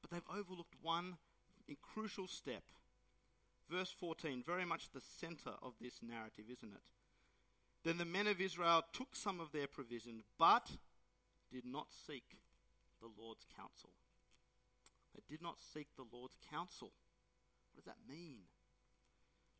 But 0.00 0.10
they've 0.10 0.38
overlooked 0.38 0.76
one 0.80 1.16
crucial 1.80 2.26
step. 2.26 2.64
Verse 3.70 3.90
14, 3.98 4.42
very 4.46 4.64
much 4.64 4.90
the 4.90 5.00
center 5.00 5.52
of 5.62 5.72
this 5.80 6.00
narrative, 6.02 6.44
isn't 6.50 6.72
it? 6.72 6.82
Then 7.84 7.98
the 7.98 8.04
men 8.04 8.26
of 8.26 8.40
Israel 8.40 8.82
took 8.92 9.16
some 9.16 9.40
of 9.40 9.52
their 9.52 9.66
provisions, 9.66 10.24
but 10.38 10.70
did 11.50 11.64
not 11.64 11.86
seek 12.06 12.36
the 13.00 13.08
Lord's 13.18 13.46
counsel. 13.56 13.90
They 15.14 15.22
did 15.28 15.42
not 15.42 15.56
seek 15.74 15.88
the 15.96 16.04
Lord's 16.12 16.36
counsel. 16.50 16.92
What 17.72 17.84
does 17.84 17.84
that 17.86 18.08
mean? 18.08 18.40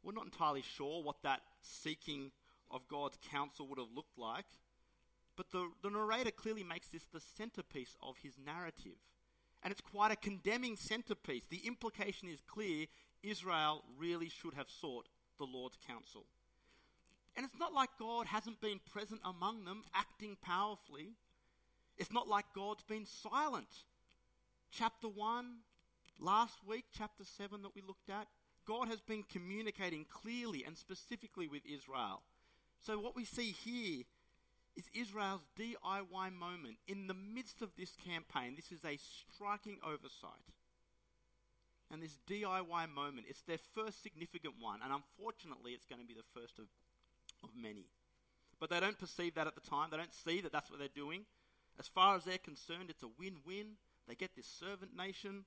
We're 0.02 0.12
not 0.12 0.24
entirely 0.24 0.62
sure 0.62 1.02
what 1.02 1.22
that 1.22 1.40
seeking 1.60 2.32
of 2.72 2.88
God's 2.88 3.18
counsel 3.30 3.66
would 3.68 3.78
have 3.78 3.94
looked 3.94 4.18
like, 4.18 4.46
but 5.36 5.50
the, 5.50 5.70
the 5.82 5.90
narrator 5.90 6.30
clearly 6.30 6.64
makes 6.64 6.88
this 6.88 7.04
the 7.12 7.20
centerpiece 7.20 7.96
of 8.02 8.16
his 8.22 8.34
narrative. 8.44 8.98
And 9.62 9.70
it's 9.70 9.80
quite 9.80 10.10
a 10.10 10.16
condemning 10.16 10.76
centerpiece. 10.76 11.44
The 11.48 11.66
implication 11.66 12.28
is 12.28 12.40
clear 12.40 12.86
Israel 13.22 13.84
really 13.96 14.28
should 14.28 14.54
have 14.54 14.68
sought 14.68 15.08
the 15.38 15.44
Lord's 15.44 15.78
counsel. 15.86 16.26
And 17.36 17.46
it's 17.46 17.58
not 17.58 17.72
like 17.72 17.90
God 17.98 18.26
hasn't 18.26 18.60
been 18.60 18.80
present 18.92 19.20
among 19.24 19.64
them, 19.64 19.84
acting 19.94 20.36
powerfully. 20.42 21.12
It's 21.96 22.12
not 22.12 22.28
like 22.28 22.44
God's 22.54 22.82
been 22.82 23.06
silent. 23.06 23.68
Chapter 24.70 25.08
1, 25.08 25.46
last 26.20 26.58
week, 26.66 26.84
chapter 26.96 27.24
7 27.24 27.62
that 27.62 27.74
we 27.74 27.82
looked 27.82 28.10
at, 28.10 28.26
God 28.66 28.88
has 28.88 29.00
been 29.00 29.22
communicating 29.22 30.04
clearly 30.10 30.64
and 30.64 30.76
specifically 30.76 31.48
with 31.48 31.62
Israel. 31.66 32.22
So, 32.84 32.98
what 32.98 33.14
we 33.14 33.24
see 33.24 33.54
here 33.64 34.02
is 34.76 34.90
Israel's 34.94 35.46
DIY 35.58 36.32
moment. 36.36 36.78
In 36.88 37.06
the 37.06 37.14
midst 37.14 37.62
of 37.62 37.70
this 37.76 37.94
campaign, 38.04 38.54
this 38.56 38.72
is 38.72 38.84
a 38.84 38.98
striking 39.32 39.78
oversight. 39.84 40.50
And 41.90 42.02
this 42.02 42.18
DIY 42.28 42.92
moment, 42.92 43.26
it's 43.28 43.42
their 43.42 43.58
first 43.74 44.02
significant 44.02 44.54
one, 44.58 44.80
and 44.82 44.92
unfortunately, 44.92 45.72
it's 45.72 45.84
going 45.84 46.00
to 46.00 46.06
be 46.06 46.14
the 46.14 46.40
first 46.40 46.58
of, 46.58 46.64
of 47.44 47.50
many. 47.54 47.84
But 48.58 48.70
they 48.70 48.80
don't 48.80 48.98
perceive 48.98 49.34
that 49.34 49.46
at 49.46 49.54
the 49.54 49.60
time. 49.60 49.88
They 49.90 49.98
don't 49.98 50.14
see 50.14 50.40
that 50.40 50.52
that's 50.52 50.70
what 50.70 50.78
they're 50.78 50.88
doing. 50.88 51.24
As 51.78 51.86
far 51.86 52.16
as 52.16 52.24
they're 52.24 52.38
concerned, 52.38 52.88
it's 52.88 53.02
a 53.02 53.10
win 53.18 53.36
win. 53.46 53.76
They 54.08 54.14
get 54.14 54.34
this 54.34 54.46
servant 54.46 54.96
nation. 54.96 55.44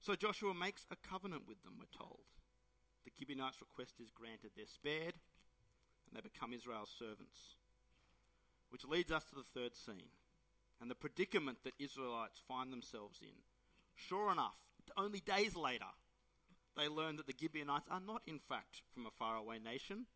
So 0.00 0.14
Joshua 0.14 0.54
makes 0.54 0.86
a 0.90 0.96
covenant 0.96 1.42
with 1.48 1.62
them, 1.64 1.74
we're 1.78 1.98
told. 1.98 2.20
The 3.04 3.10
Gibeonites' 3.18 3.60
request 3.60 3.94
is 4.00 4.10
granted. 4.10 4.52
They're 4.56 4.66
spared, 4.66 5.14
and 6.14 6.22
they 6.22 6.28
become 6.28 6.52
Israel's 6.52 6.94
servants. 6.96 7.56
Which 8.70 8.84
leads 8.84 9.12
us 9.12 9.24
to 9.24 9.34
the 9.34 9.42
third 9.42 9.74
scene 9.74 10.10
and 10.80 10.90
the 10.90 10.94
predicament 10.94 11.58
that 11.64 11.74
Israelites 11.78 12.40
find 12.46 12.72
themselves 12.72 13.20
in. 13.22 13.34
Sure 13.94 14.32
enough, 14.32 14.56
only 14.96 15.20
days 15.20 15.56
later, 15.56 15.86
they 16.76 16.88
learn 16.88 17.16
that 17.16 17.26
the 17.26 17.34
Gibeonites 17.38 17.88
are 17.90 18.00
not, 18.04 18.22
in 18.26 18.38
fact, 18.38 18.82
from 18.92 19.06
a 19.06 19.10
faraway 19.10 19.58
nation. 19.58 20.06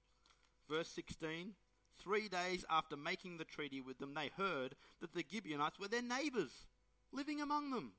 Verse 0.69 0.89
16 0.89 1.55
Three 1.99 2.29
days 2.29 2.65
after 2.71 2.97
making 2.97 3.39
the 3.39 3.45
treaty 3.45 3.81
with 3.81 3.99
them, 3.99 4.15
they 4.15 4.31
heard 4.37 4.77
that 5.01 5.15
the 5.15 5.25
Gibeonites 5.29 5.81
were 5.81 5.89
their 5.89 6.03
neighbors, 6.03 6.67
living 7.13 7.41
among 7.41 7.71
them. 7.71 7.93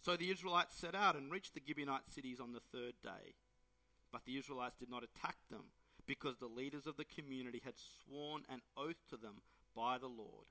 So 0.00 0.16
the 0.16 0.30
Israelites 0.30 0.76
set 0.76 0.94
out 0.94 1.16
and 1.16 1.32
reached 1.32 1.54
the 1.54 1.60
Gibeonite 1.60 2.06
cities 2.14 2.38
on 2.38 2.52
the 2.52 2.60
third 2.60 2.94
day. 3.02 3.34
But 4.12 4.24
the 4.26 4.36
Israelites 4.36 4.76
did 4.78 4.90
not 4.90 5.02
attack 5.02 5.36
them, 5.50 5.64
because 6.06 6.36
the 6.38 6.46
leaders 6.46 6.86
of 6.86 6.96
the 6.96 7.04
community 7.04 7.60
had 7.64 7.74
sworn 8.04 8.42
an 8.48 8.60
oath 8.76 9.00
to 9.10 9.16
them 9.16 9.42
by 9.74 9.98
the 9.98 10.06
Lord, 10.06 10.46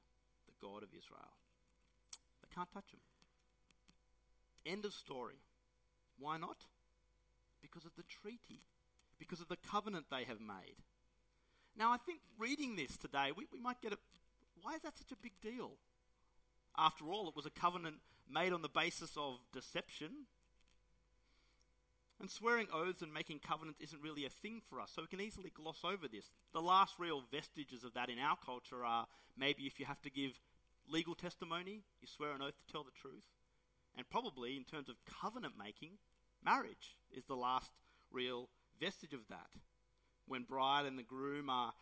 the 0.47 0.65
God 0.65 0.83
of 0.83 0.89
Israel. 0.89 1.37
They 2.41 2.53
can't 2.53 2.71
touch 2.71 2.91
them. 2.91 3.01
End 4.65 4.85
of 4.85 4.93
story. 4.93 5.35
Why 6.19 6.37
not? 6.37 6.57
Because 7.61 7.85
of 7.85 7.95
the 7.95 8.03
treaty, 8.03 8.61
because 9.19 9.41
of 9.41 9.47
the 9.47 9.57
covenant 9.57 10.05
they 10.09 10.23
have 10.23 10.39
made. 10.39 10.77
Now, 11.77 11.91
I 11.91 11.97
think 11.97 12.19
reading 12.37 12.75
this 12.75 12.97
today, 12.97 13.31
we, 13.35 13.45
we 13.51 13.59
might 13.59 13.81
get 13.81 13.93
a. 13.93 13.97
Why 14.61 14.75
is 14.75 14.81
that 14.81 14.97
such 14.97 15.11
a 15.11 15.21
big 15.21 15.33
deal? 15.41 15.71
After 16.77 17.05
all, 17.05 17.27
it 17.27 17.35
was 17.35 17.45
a 17.45 17.49
covenant 17.49 17.97
made 18.29 18.53
on 18.53 18.61
the 18.61 18.69
basis 18.69 19.11
of 19.17 19.39
deception. 19.51 20.27
And 22.19 22.29
swearing 22.29 22.67
oaths 22.73 23.01
and 23.01 23.13
making 23.13 23.39
covenants 23.39 23.81
isn't 23.81 24.01
really 24.01 24.25
a 24.25 24.29
thing 24.29 24.61
for 24.69 24.79
us, 24.79 24.91
so 24.95 25.01
we 25.01 25.07
can 25.07 25.19
easily 25.19 25.51
gloss 25.53 25.81
over 25.83 26.07
this. 26.07 26.31
The 26.53 26.61
last 26.61 26.93
real 26.99 27.23
vestiges 27.31 27.83
of 27.83 27.93
that 27.95 28.09
in 28.09 28.19
our 28.19 28.37
culture 28.37 28.85
are 28.85 29.07
maybe 29.37 29.63
if 29.63 29.79
you 29.79 29.85
have 29.85 30.01
to 30.03 30.09
give 30.09 30.39
legal 30.87 31.15
testimony, 31.15 31.81
you 32.01 32.07
swear 32.07 32.31
an 32.31 32.41
oath 32.41 32.55
to 32.55 32.71
tell 32.71 32.83
the 32.83 32.91
truth. 32.91 33.25
And 33.97 34.09
probably, 34.09 34.57
in 34.57 34.63
terms 34.63 34.89
of 34.89 34.95
covenant 35.05 35.53
making, 35.57 35.97
marriage 36.43 36.97
is 37.11 37.25
the 37.25 37.35
last 37.35 37.71
real 38.11 38.49
vestige 38.79 39.13
of 39.13 39.27
that. 39.29 39.49
When 40.27 40.43
bride 40.43 40.85
and 40.85 40.97
the 40.97 41.03
groom 41.03 41.49
are 41.49 41.73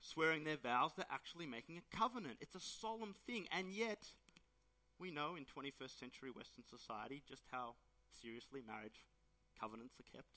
swearing 0.00 0.44
their 0.44 0.56
vows, 0.56 0.92
they're 0.96 1.06
actually 1.10 1.46
making 1.46 1.78
a 1.78 1.96
covenant. 1.96 2.36
It's 2.40 2.54
a 2.54 2.60
solemn 2.60 3.14
thing, 3.26 3.46
and 3.50 3.72
yet 3.72 4.06
we 4.98 5.10
know 5.10 5.34
in 5.36 5.44
21st 5.44 5.98
century 5.98 6.30
Western 6.30 6.64
society 6.68 7.22
just 7.26 7.44
how 7.50 7.74
seriously 8.20 8.62
marriage 8.66 9.04
covenants 9.64 9.94
are 9.98 10.16
kept. 10.16 10.28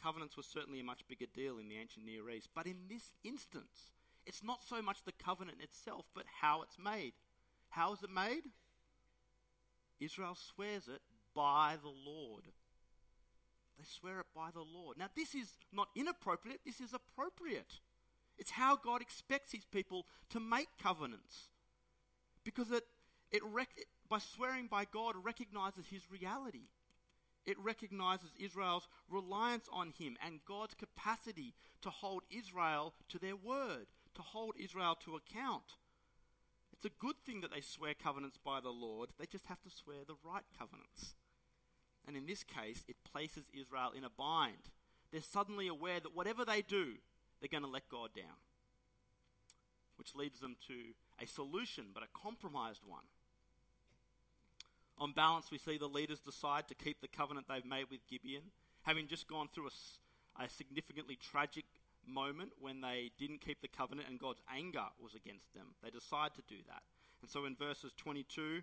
Covenants 0.00 0.36
were 0.36 0.42
certainly 0.44 0.80
a 0.80 0.84
much 0.84 1.00
bigger 1.08 1.26
deal 1.34 1.58
in 1.58 1.68
the 1.68 1.76
ancient 1.76 2.06
Near 2.06 2.30
East, 2.30 2.48
but 2.54 2.66
in 2.66 2.76
this 2.88 3.12
instance, 3.24 3.90
it's 4.24 4.44
not 4.44 4.62
so 4.62 4.80
much 4.80 5.02
the 5.04 5.12
covenant 5.12 5.58
itself, 5.60 6.06
but 6.14 6.24
how 6.40 6.62
it's 6.62 6.78
made. 6.78 7.14
How 7.70 7.92
is 7.92 8.02
it 8.02 8.10
made? 8.10 8.42
Israel 9.98 10.36
swears 10.36 10.86
it 10.86 11.00
by 11.34 11.76
the 11.82 11.88
Lord. 11.88 12.44
They 13.78 13.84
swear 13.84 14.20
it 14.20 14.26
by 14.34 14.50
the 14.52 14.62
Lord. 14.62 14.96
Now, 14.96 15.08
this 15.16 15.34
is 15.34 15.48
not 15.72 15.88
inappropriate, 15.96 16.60
this 16.64 16.80
is 16.80 16.92
appropriate. 16.94 17.80
It's 18.38 18.52
how 18.52 18.76
God 18.76 19.00
expects 19.00 19.52
his 19.52 19.64
people 19.64 20.06
to 20.30 20.38
make 20.38 20.68
covenants. 20.80 21.48
Because 22.44 22.70
it, 22.70 22.84
it, 23.32 23.42
rec- 23.44 23.76
it 23.76 23.86
by 24.08 24.18
swearing 24.18 24.68
by 24.68 24.84
God 24.84 25.14
recognizes 25.22 25.86
his 25.88 26.02
reality. 26.10 26.68
It 27.46 27.58
recognizes 27.58 28.30
Israel's 28.38 28.88
reliance 29.10 29.68
on 29.72 29.92
him 29.98 30.16
and 30.24 30.44
God's 30.46 30.74
capacity 30.74 31.54
to 31.82 31.90
hold 31.90 32.22
Israel 32.30 32.94
to 33.10 33.18
their 33.18 33.36
word, 33.36 33.86
to 34.14 34.22
hold 34.22 34.54
Israel 34.58 34.96
to 35.04 35.16
account. 35.16 35.76
It's 36.72 36.84
a 36.84 37.00
good 37.00 37.16
thing 37.24 37.40
that 37.42 37.52
they 37.52 37.60
swear 37.60 37.94
covenants 37.94 38.38
by 38.42 38.60
the 38.60 38.70
Lord, 38.70 39.10
they 39.18 39.26
just 39.26 39.46
have 39.46 39.62
to 39.62 39.70
swear 39.70 39.98
the 40.06 40.16
right 40.24 40.44
covenants. 40.58 41.14
And 42.06 42.16
in 42.16 42.26
this 42.26 42.42
case, 42.42 42.84
it 42.88 42.96
places 43.10 43.50
Israel 43.52 43.92
in 43.96 44.04
a 44.04 44.10
bind. 44.10 44.70
They're 45.10 45.22
suddenly 45.22 45.68
aware 45.68 46.00
that 46.00 46.14
whatever 46.14 46.44
they 46.44 46.62
do, 46.62 46.94
they're 47.40 47.48
going 47.48 47.62
to 47.62 47.70
let 47.70 47.88
God 47.88 48.10
down. 48.14 48.36
Which 49.96 50.14
leads 50.14 50.40
them 50.40 50.56
to 50.66 50.74
a 51.22 51.26
solution, 51.26 51.86
but 51.94 52.02
a 52.02 52.18
compromised 52.18 52.82
one. 52.84 53.04
On 54.98 55.12
balance, 55.12 55.50
we 55.50 55.58
see 55.58 55.76
the 55.76 55.88
leaders 55.88 56.20
decide 56.20 56.68
to 56.68 56.74
keep 56.74 57.00
the 57.00 57.08
covenant 57.08 57.46
they've 57.48 57.64
made 57.64 57.86
with 57.90 58.06
Gibeon, 58.08 58.42
having 58.82 59.08
just 59.08 59.26
gone 59.26 59.48
through 59.52 59.68
a, 59.68 60.44
a 60.44 60.48
significantly 60.48 61.16
tragic 61.16 61.64
moment 62.06 62.52
when 62.60 62.80
they 62.80 63.10
didn't 63.18 63.40
keep 63.40 63.60
the 63.60 63.68
covenant 63.68 64.08
and 64.08 64.18
God's 64.18 64.42
anger 64.54 64.84
was 65.02 65.14
against 65.14 65.52
them. 65.54 65.74
They 65.82 65.90
decide 65.90 66.34
to 66.34 66.42
do 66.48 66.56
that. 66.68 66.82
And 67.22 67.30
so 67.30 67.44
in 67.44 67.56
verses 67.56 67.92
22 67.96 68.62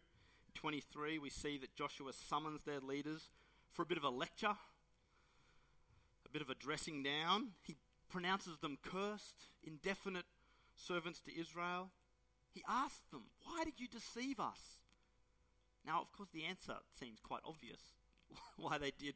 23, 0.53 1.17
we 1.17 1.29
see 1.29 1.57
that 1.57 1.75
Joshua 1.75 2.11
summons 2.11 2.61
their 2.65 2.81
leaders 2.81 3.29
for 3.69 3.83
a 3.83 3.85
bit 3.85 3.97
of 3.97 4.03
a 4.03 4.09
lecture, 4.09 4.47
a 6.25 6.29
bit 6.31 6.41
of 6.41 6.49
a 6.49 6.55
dressing 6.55 7.01
down. 7.03 7.51
He 7.63 7.77
pronounces 8.09 8.57
them 8.57 8.77
cursed, 8.83 9.47
indefinite 9.63 10.25
servants 10.75 11.21
to 11.21 11.39
Israel. 11.39 11.89
He 12.53 12.63
asks 12.67 13.07
them, 13.11 13.23
Why 13.45 13.63
did 13.63 13.79
you 13.79 13.87
deceive 13.87 14.39
us? 14.39 14.80
Now, 15.85 16.01
of 16.01 16.11
course, 16.11 16.29
the 16.33 16.45
answer 16.45 16.75
seems 16.99 17.19
quite 17.19 17.41
obvious 17.45 17.79
why 18.57 18.77
they 18.77 18.91
did 18.97 19.15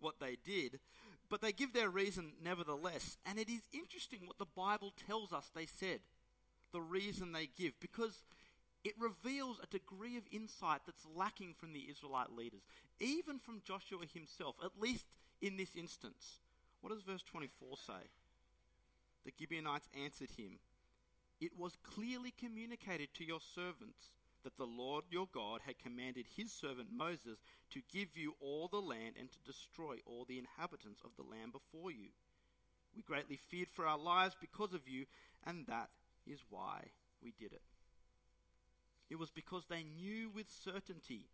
what 0.00 0.18
they 0.18 0.36
did, 0.44 0.80
but 1.28 1.40
they 1.40 1.52
give 1.52 1.72
their 1.72 1.90
reason 1.90 2.32
nevertheless. 2.42 3.18
And 3.26 3.38
it 3.38 3.48
is 3.48 3.68
interesting 3.72 4.20
what 4.26 4.38
the 4.38 4.46
Bible 4.46 4.92
tells 5.06 5.32
us 5.32 5.50
they 5.54 5.66
said, 5.66 6.00
the 6.72 6.80
reason 6.80 7.32
they 7.32 7.48
give, 7.56 7.78
because 7.80 8.24
it 8.84 8.94
reveals 8.98 9.58
a 9.62 9.66
degree 9.66 10.16
of 10.16 10.22
insight 10.32 10.80
that's 10.86 11.06
lacking 11.14 11.54
from 11.58 11.72
the 11.72 11.86
Israelite 11.90 12.32
leaders, 12.32 12.62
even 12.98 13.38
from 13.38 13.62
Joshua 13.64 14.06
himself, 14.12 14.56
at 14.64 14.80
least 14.80 15.06
in 15.42 15.56
this 15.56 15.76
instance. 15.76 16.38
What 16.80 16.92
does 16.92 17.02
verse 17.02 17.22
24 17.22 17.76
say? 17.76 18.08
The 19.24 19.32
Gibeonites 19.38 19.88
answered 20.02 20.30
him, 20.36 20.60
It 21.40 21.58
was 21.58 21.76
clearly 21.82 22.32
communicated 22.38 23.08
to 23.14 23.24
your 23.24 23.40
servants 23.40 24.08
that 24.44 24.56
the 24.56 24.64
Lord 24.66 25.04
your 25.10 25.28
God 25.32 25.60
had 25.64 25.78
commanded 25.78 26.26
his 26.36 26.52
servant 26.52 26.88
Moses 26.92 27.38
to 27.70 27.80
give 27.92 28.16
you 28.16 28.34
all 28.40 28.68
the 28.68 28.80
land 28.80 29.14
and 29.18 29.30
to 29.30 29.38
destroy 29.44 29.96
all 30.06 30.24
the 30.24 30.38
inhabitants 30.38 31.02
of 31.04 31.10
the 31.16 31.28
land 31.28 31.52
before 31.52 31.90
you. 31.90 32.08
We 32.96 33.02
greatly 33.02 33.36
feared 33.36 33.70
for 33.70 33.86
our 33.86 33.98
lives 33.98 34.36
because 34.40 34.72
of 34.72 34.88
you, 34.88 35.06
and 35.46 35.66
that 35.66 35.90
is 36.26 36.40
why 36.48 36.84
we 37.22 37.32
did 37.38 37.52
it. 37.52 37.62
It 39.08 39.18
was 39.18 39.30
because 39.30 39.64
they 39.68 39.82
knew 39.82 40.30
with 40.30 40.46
certainty 40.64 41.26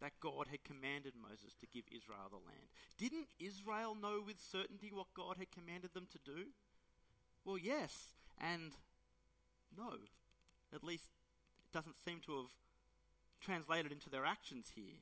that 0.00 0.12
God 0.20 0.46
had 0.50 0.64
commanded 0.64 1.12
Moses 1.20 1.54
to 1.60 1.66
give 1.66 1.84
Israel 1.90 2.30
the 2.30 2.36
land. 2.36 2.70
Didn't 2.96 3.28
Israel 3.38 3.94
know 3.94 4.22
with 4.24 4.40
certainty 4.40 4.90
what 4.92 5.12
God 5.14 5.36
had 5.38 5.50
commanded 5.50 5.92
them 5.92 6.06
to 6.12 6.18
do? 6.24 6.46
Well, 7.44 7.58
yes, 7.58 8.14
and 8.38 8.72
no. 9.76 9.92
At 10.74 10.84
least 10.84 11.10
doesn't 11.72 11.96
seem 12.04 12.20
to 12.26 12.36
have 12.36 12.50
translated 13.40 13.92
into 13.92 14.10
their 14.10 14.24
actions 14.24 14.72
here. 14.74 15.00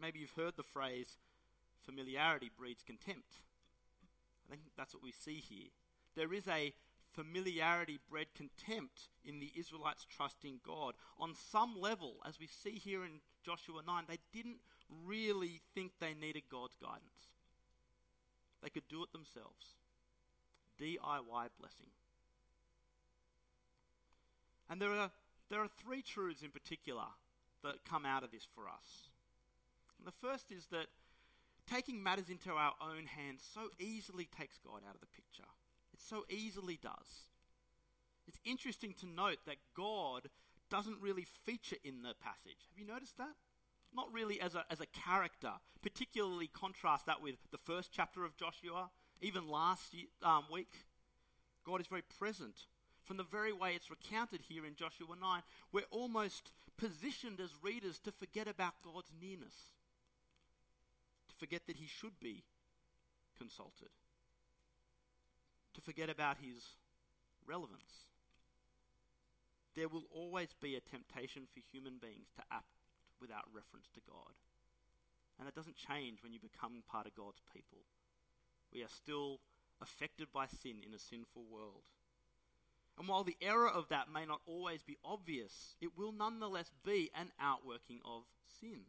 Maybe 0.00 0.18
you've 0.18 0.36
heard 0.36 0.56
the 0.56 0.62
phrase, 0.62 1.18
familiarity 1.84 2.50
breeds 2.56 2.82
contempt. 2.82 3.34
I 4.50 4.56
think 4.56 4.62
that's 4.76 4.94
what 4.94 5.02
we 5.02 5.12
see 5.12 5.36
here. 5.36 5.68
There 6.16 6.32
is 6.32 6.48
a 6.48 6.72
familiarity 7.12 8.00
bred 8.10 8.26
contempt 8.34 9.08
in 9.24 9.38
the 9.38 9.52
Israelites 9.56 10.06
trusting 10.08 10.60
God. 10.66 10.94
On 11.18 11.34
some 11.34 11.80
level, 11.80 12.16
as 12.26 12.40
we 12.40 12.46
see 12.46 12.72
here 12.72 13.04
in 13.04 13.20
Joshua 13.44 13.82
9, 13.86 14.04
they 14.08 14.18
didn't 14.32 14.60
really 15.06 15.60
think 15.74 15.92
they 16.00 16.14
needed 16.14 16.44
God's 16.50 16.76
guidance. 16.80 17.30
They 18.62 18.70
could 18.70 18.88
do 18.88 19.02
it 19.02 19.12
themselves. 19.12 19.76
DIY 20.80 21.48
blessing. 21.58 21.90
And 24.72 24.80
there 24.80 24.90
are, 24.90 25.10
there 25.50 25.60
are 25.60 25.68
three 25.84 26.00
truths 26.00 26.42
in 26.42 26.48
particular 26.50 27.04
that 27.62 27.84
come 27.84 28.06
out 28.06 28.24
of 28.24 28.30
this 28.30 28.48
for 28.54 28.62
us. 28.68 29.10
And 29.98 30.08
the 30.08 30.26
first 30.26 30.50
is 30.50 30.68
that 30.70 30.86
taking 31.70 32.02
matters 32.02 32.30
into 32.30 32.52
our 32.52 32.72
own 32.80 33.04
hands 33.04 33.42
so 33.52 33.68
easily 33.78 34.26
takes 34.34 34.58
God 34.64 34.80
out 34.88 34.94
of 34.94 35.02
the 35.02 35.14
picture. 35.14 35.50
It 35.92 36.00
so 36.00 36.24
easily 36.30 36.78
does. 36.82 37.28
It's 38.26 38.40
interesting 38.46 38.94
to 39.00 39.06
note 39.06 39.40
that 39.44 39.56
God 39.76 40.30
doesn't 40.70 41.02
really 41.02 41.26
feature 41.44 41.76
in 41.84 42.00
the 42.00 42.14
passage. 42.24 42.70
Have 42.70 42.78
you 42.78 42.86
noticed 42.90 43.18
that? 43.18 43.34
Not 43.94 44.10
really 44.10 44.40
as 44.40 44.54
a, 44.54 44.64
as 44.70 44.80
a 44.80 44.86
character. 44.86 45.52
Particularly 45.82 46.46
contrast 46.46 47.04
that 47.04 47.20
with 47.20 47.34
the 47.50 47.58
first 47.58 47.90
chapter 47.92 48.24
of 48.24 48.38
Joshua, 48.38 48.88
even 49.20 49.50
last 49.50 49.94
um, 50.22 50.44
week. 50.50 50.86
God 51.66 51.82
is 51.82 51.88
very 51.88 52.04
present. 52.18 52.68
From 53.04 53.16
the 53.16 53.24
very 53.24 53.52
way 53.52 53.74
it's 53.74 53.90
recounted 53.90 54.42
here 54.48 54.64
in 54.64 54.76
Joshua 54.76 55.16
9, 55.20 55.42
we're 55.72 55.82
almost 55.90 56.52
positioned 56.78 57.40
as 57.40 57.50
readers 57.62 57.98
to 58.00 58.12
forget 58.12 58.46
about 58.46 58.74
God's 58.82 59.10
nearness, 59.20 59.74
to 61.28 61.34
forget 61.34 61.62
that 61.66 61.76
He 61.76 61.86
should 61.86 62.20
be 62.20 62.44
consulted, 63.36 63.90
to 65.74 65.80
forget 65.80 66.08
about 66.08 66.36
His 66.40 66.76
relevance. 67.46 68.06
There 69.74 69.88
will 69.88 70.04
always 70.14 70.54
be 70.60 70.76
a 70.76 70.80
temptation 70.80 71.48
for 71.52 71.60
human 71.72 71.98
beings 72.00 72.28
to 72.36 72.42
act 72.52 72.84
without 73.20 73.48
reference 73.52 73.88
to 73.94 74.00
God. 74.06 74.34
And 75.38 75.48
it 75.48 75.54
doesn't 75.54 75.76
change 75.76 76.22
when 76.22 76.32
you 76.32 76.38
become 76.38 76.84
part 76.88 77.06
of 77.06 77.14
God's 77.14 77.40
people. 77.52 77.78
We 78.72 78.82
are 78.82 78.88
still 78.88 79.40
affected 79.80 80.28
by 80.32 80.46
sin 80.46 80.84
in 80.86 80.94
a 80.94 80.98
sinful 80.98 81.42
world. 81.50 81.82
And 82.98 83.08
while 83.08 83.24
the 83.24 83.36
error 83.40 83.68
of 83.68 83.88
that 83.88 84.12
may 84.12 84.26
not 84.26 84.40
always 84.46 84.82
be 84.82 84.98
obvious, 85.04 85.76
it 85.80 85.96
will 85.96 86.12
nonetheless 86.12 86.70
be 86.84 87.10
an 87.18 87.32
outworking 87.40 88.00
of 88.04 88.22
sin. 88.60 88.82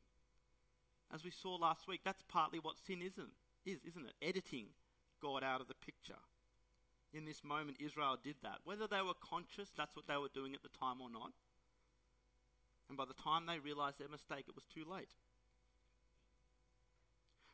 As 1.13 1.23
we 1.23 1.31
saw 1.31 1.55
last 1.55 1.87
week, 1.87 2.01
that's 2.03 2.23
partly 2.27 2.59
what 2.59 2.77
sin 2.77 3.01
isn't, 3.01 3.31
is, 3.65 3.79
isn't 3.87 4.05
it? 4.05 4.13
Editing 4.21 4.67
God 5.21 5.43
out 5.43 5.61
of 5.61 5.67
the 5.67 5.75
picture. 5.75 6.19
In 7.13 7.25
this 7.25 7.43
moment, 7.43 7.77
Israel 7.79 8.17
did 8.21 8.35
that. 8.41 8.59
Whether 8.65 8.87
they 8.87 9.01
were 9.01 9.13
conscious, 9.13 9.69
that's 9.77 9.95
what 9.95 10.07
they 10.07 10.17
were 10.17 10.33
doing 10.33 10.55
at 10.55 10.63
the 10.63 10.77
time 10.79 10.99
or 10.99 11.09
not. 11.09 11.31
And 12.89 12.97
by 12.97 13.05
the 13.05 13.13
time 13.13 13.45
they 13.45 13.59
realized 13.59 13.99
their 13.99 14.09
mistake, 14.09 14.45
it 14.47 14.55
was 14.55 14.65
too 14.65 14.83
late. 14.91 15.09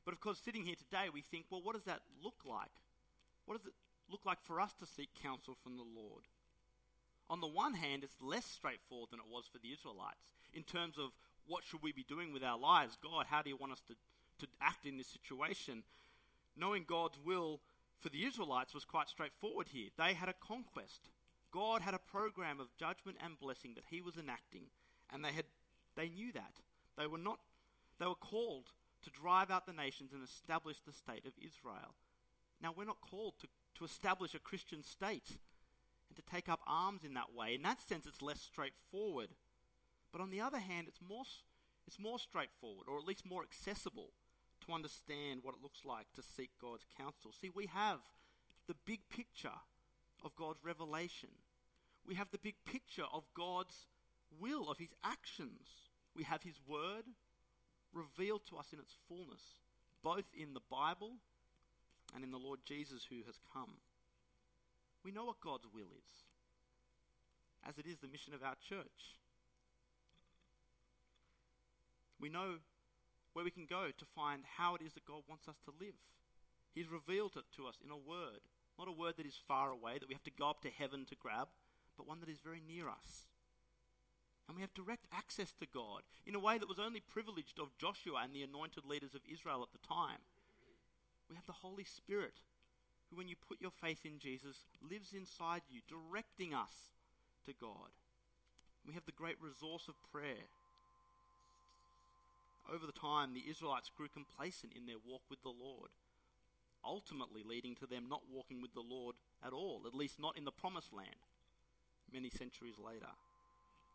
But 0.06 0.13
of 0.13 0.22
course, 0.22 0.39
sitting 0.44 0.65
here 0.65 0.75
today, 0.75 1.10
we 1.13 1.22
think, 1.22 1.46
well, 1.51 1.62
what 1.62 1.75
does 1.75 1.84
that 1.84 2.01
look 2.24 2.41
like? 2.46 2.72
What 3.46 3.58
does 3.58 3.68
it 3.68 3.74
look 4.10 4.25
like 4.25 4.41
for 4.41 4.60
us 4.60 4.74
to 4.79 4.86
seek 4.86 5.10
counsel 5.22 5.56
from 5.62 5.75
the 5.75 5.84
Lord? 5.84 6.24
On 7.29 7.41
the 7.41 7.48
one 7.48 7.75
hand, 7.75 8.03
it's 8.03 8.22
less 8.22 8.46
straightforward 8.46 9.11
than 9.11 9.20
it 9.20 9.31
was 9.31 9.46
for 9.51 9.59
the 9.59 9.72
Israelites 9.72 10.33
in 10.53 10.63
terms 10.63 10.98
of 10.98 11.11
what 11.48 11.63
should 11.63 11.83
we 11.83 11.92
be 11.92 12.03
doing 12.03 12.33
with 12.33 12.44
our 12.44 12.57
lives? 12.57 12.98
God, 13.01 13.27
how 13.29 13.42
do 13.42 13.50
you 13.50 13.57
want 13.57 13.72
us 13.72 13.81
to, 13.87 13.96
to 14.39 14.48
act 14.61 14.85
in 14.85 14.98
this 14.98 15.07
situation? 15.07 15.83
Knowing 16.55 16.85
God's 16.87 17.18
will 17.24 17.61
for 17.98 18.09
the 18.09 18.25
Israelites 18.25 18.74
was 18.74 18.85
quite 18.85 19.09
straightforward 19.09 19.68
here. 19.72 19.89
They 19.98 20.13
had 20.13 20.29
a 20.29 20.33
conquest. 20.33 21.09
God 21.51 21.81
had 21.81 21.94
a 21.94 22.00
program 22.00 22.59
of 22.59 22.75
judgment 22.77 23.18
and 23.24 23.39
blessing 23.39 23.74
that 23.75 23.85
he 23.89 24.01
was 24.01 24.18
enacting, 24.18 24.65
and 25.11 25.24
they 25.25 25.31
had 25.31 25.46
they 25.96 26.09
knew 26.09 26.31
that. 26.33 26.53
They 26.98 27.07
were 27.07 27.18
not 27.18 27.39
they 28.00 28.05
were 28.05 28.15
called 28.15 28.72
to 29.03 29.09
drive 29.09 29.50
out 29.50 29.65
the 29.65 29.74
nations 29.74 30.11
and 30.13 30.24
establish 30.24 30.77
the 30.81 30.94
state 30.94 31.25
of 31.25 31.33
Israel. 31.37 31.96
Now 32.61 32.74
we're 32.75 32.85
not 32.85 33.01
called 33.01 33.33
to, 33.39 33.48
to 33.75 33.85
establish 33.85 34.35
a 34.35 34.39
Christian 34.39 34.83
state 34.83 35.37
and 36.09 36.17
to 36.17 36.31
take 36.31 36.50
up 36.50 36.59
arms 36.67 37.03
in 37.03 37.13
that 37.13 37.33
way. 37.35 37.55
In 37.55 37.61
that 37.63 37.81
sense, 37.81 38.05
it's 38.05 38.22
less 38.22 38.41
straightforward. 38.41 39.29
But 40.11 40.22
on 40.22 40.31
the 40.31 40.41
other 40.41 40.59
hand, 40.59 40.87
it's 40.87 41.01
more, 41.07 41.24
it's 41.87 42.00
more 42.00 42.19
straightforward, 42.19 42.87
or 42.87 42.98
at 42.98 43.05
least 43.05 43.25
more 43.25 43.43
accessible, 43.43 44.09
to 44.65 44.74
understand 44.74 45.41
what 45.43 45.55
it 45.55 45.63
looks 45.63 45.85
like 45.85 46.07
to 46.15 46.22
seek 46.22 46.50
God's 46.61 46.85
counsel. 46.98 47.31
See, 47.39 47.50
we 47.53 47.67
have 47.67 48.00
the 48.67 48.75
big 48.85 49.01
picture 49.09 49.57
of 50.24 50.35
God's 50.35 50.63
revelation, 50.63 51.29
we 52.05 52.15
have 52.15 52.31
the 52.31 52.39
big 52.39 52.55
picture 52.65 53.05
of 53.13 53.24
God's 53.35 53.87
will, 54.39 54.69
of 54.69 54.77
His 54.79 54.93
actions. 55.03 55.67
We 56.15 56.24
have 56.24 56.41
His 56.41 56.59
word 56.67 57.03
revealed 57.93 58.41
to 58.50 58.57
us 58.57 58.74
in 58.74 58.79
its 58.79 58.95
fullness, 59.07 59.41
both 60.03 60.25
in 60.35 60.53
the 60.53 60.61
Bible 60.72 61.13
and 62.15 62.24
in 62.24 62.31
the 62.31 62.37
Lord 62.37 62.59
Jesus 62.65 63.05
who 63.09 63.17
has 63.27 63.39
come. 63.53 63.75
We 65.03 65.12
know 65.12 65.25
what 65.25 65.42
God's 65.42 65.66
will 65.74 65.92
is, 65.96 66.25
as 67.68 67.77
it 67.77 67.85
is 67.85 68.00
the 68.00 68.07
mission 68.07 68.33
of 68.33 68.44
our 68.44 68.55
church. 68.68 69.18
We 72.20 72.29
know 72.29 72.55
where 73.33 73.46
we 73.46 73.51
can 73.51 73.66
go 73.66 73.88
to 73.98 74.05
find 74.16 74.44
how 74.57 74.75
it 74.75 74.81
is 74.81 74.94
that 74.94 75.05
God 75.05 75.24
wants 75.29 75.48
us 75.48 75.55
to 75.66 75.74
live. 75.79 75.96
He's 76.74 76.90
revealed 76.90 77.33
it 77.38 77.46
to 77.55 77.68
us 77.68 77.77
in 77.83 77.92
a 77.92 77.98
word, 77.98 78.44
not 78.77 78.88
a 78.88 78.92
word 78.92 79.16
that 79.18 79.25
is 79.25 79.40
far 79.48 79.72
away, 79.72 79.98
that 79.98 80.07
we 80.07 80.14
have 80.16 80.24
to 80.24 80.31
go 80.31 80.50
up 80.50 80.62
to 80.64 80.70
heaven 80.70 81.05
to 81.05 81.16
grab, 81.16 81.48
but 81.96 82.07
one 82.07 82.20
that 82.20 82.29
is 82.29 82.40
very 82.44 82.62
near 82.68 82.90
us. 82.90 83.25
And 84.48 84.55
we 84.55 84.62
have 84.62 84.74
direct 84.74 85.05
access 85.14 85.53
to 85.59 85.68
God 85.72 86.01
in 86.25 86.33
a 86.35 86.40
way 86.40 86.57
that 86.57 86.68
was 86.68 86.79
only 86.79 87.00
privileged 87.00 87.59
of 87.59 87.77
Joshua 87.77 88.22
and 88.24 88.33
the 88.33 88.44
anointed 88.44 88.83
leaders 88.85 89.14
of 89.14 89.22
Israel 89.31 89.62
at 89.62 89.72
the 89.72 89.88
time. 89.88 90.20
We 91.29 91.35
have 91.35 91.46
the 91.46 91.62
Holy 91.62 91.83
Spirit 91.83 92.42
who, 93.09 93.17
when 93.17 93.27
you 93.27 93.35
put 93.48 93.61
your 93.61 93.72
faith 93.72 94.05
in 94.05 94.19
Jesus, 94.19 94.65
lives 94.81 95.13
inside 95.13 95.61
you, 95.69 95.81
directing 95.87 96.53
us 96.53 96.93
to 97.45 97.53
God. 97.59 97.89
We 98.87 98.93
have 98.93 99.05
the 99.05 99.11
great 99.11 99.37
resource 99.41 99.87
of 99.87 99.95
prayer. 100.11 100.48
Over 102.72 102.85
the 102.85 102.93
time, 102.93 103.33
the 103.33 103.50
Israelites 103.50 103.91
grew 103.95 104.07
complacent 104.07 104.74
in 104.75 104.85
their 104.85 105.01
walk 105.07 105.22
with 105.29 105.41
the 105.41 105.50
Lord, 105.50 105.89
ultimately 106.85 107.41
leading 107.43 107.75
to 107.75 107.87
them 107.87 108.05
not 108.09 108.22
walking 108.31 108.61
with 108.61 108.74
the 108.74 108.85
Lord 108.85 109.15
at 109.45 109.53
all, 109.53 109.81
at 109.87 109.95
least 109.95 110.19
not 110.19 110.37
in 110.37 110.45
the 110.45 110.51
promised 110.51 110.93
land, 110.93 111.24
many 112.13 112.29
centuries 112.29 112.77
later. 112.77 113.09